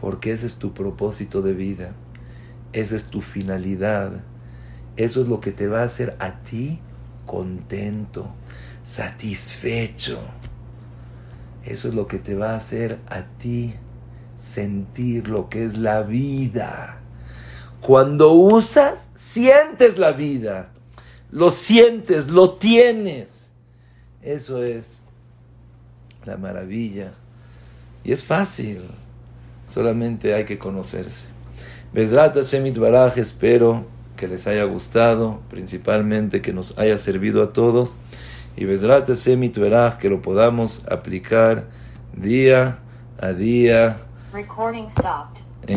[0.00, 1.92] Porque ese es tu propósito de vida,
[2.72, 4.12] esa es tu finalidad,
[4.96, 6.78] eso es lo que te va a hacer a ti
[7.26, 8.26] contento,
[8.82, 10.18] satisfecho.
[11.66, 13.74] Eso es lo que te va a hacer a ti
[14.38, 17.00] sentir lo que es la vida.
[17.80, 20.70] Cuando usas, sientes la vida.
[21.30, 23.50] Lo sientes, lo tienes.
[24.22, 25.02] Eso es
[26.24, 27.12] la maravilla.
[28.04, 28.82] Y es fácil.
[29.66, 31.26] Solamente hay que conocerse.
[31.92, 33.84] Besrat Hashem Baraj, espero
[34.16, 37.90] que les haya gustado, principalmente que nos haya servido a todos.
[38.56, 41.66] Y Besrat Hashem Baraj, que lo podamos aplicar
[42.14, 42.78] día
[43.20, 43.98] a día.
[44.32, 45.47] Recording stopped.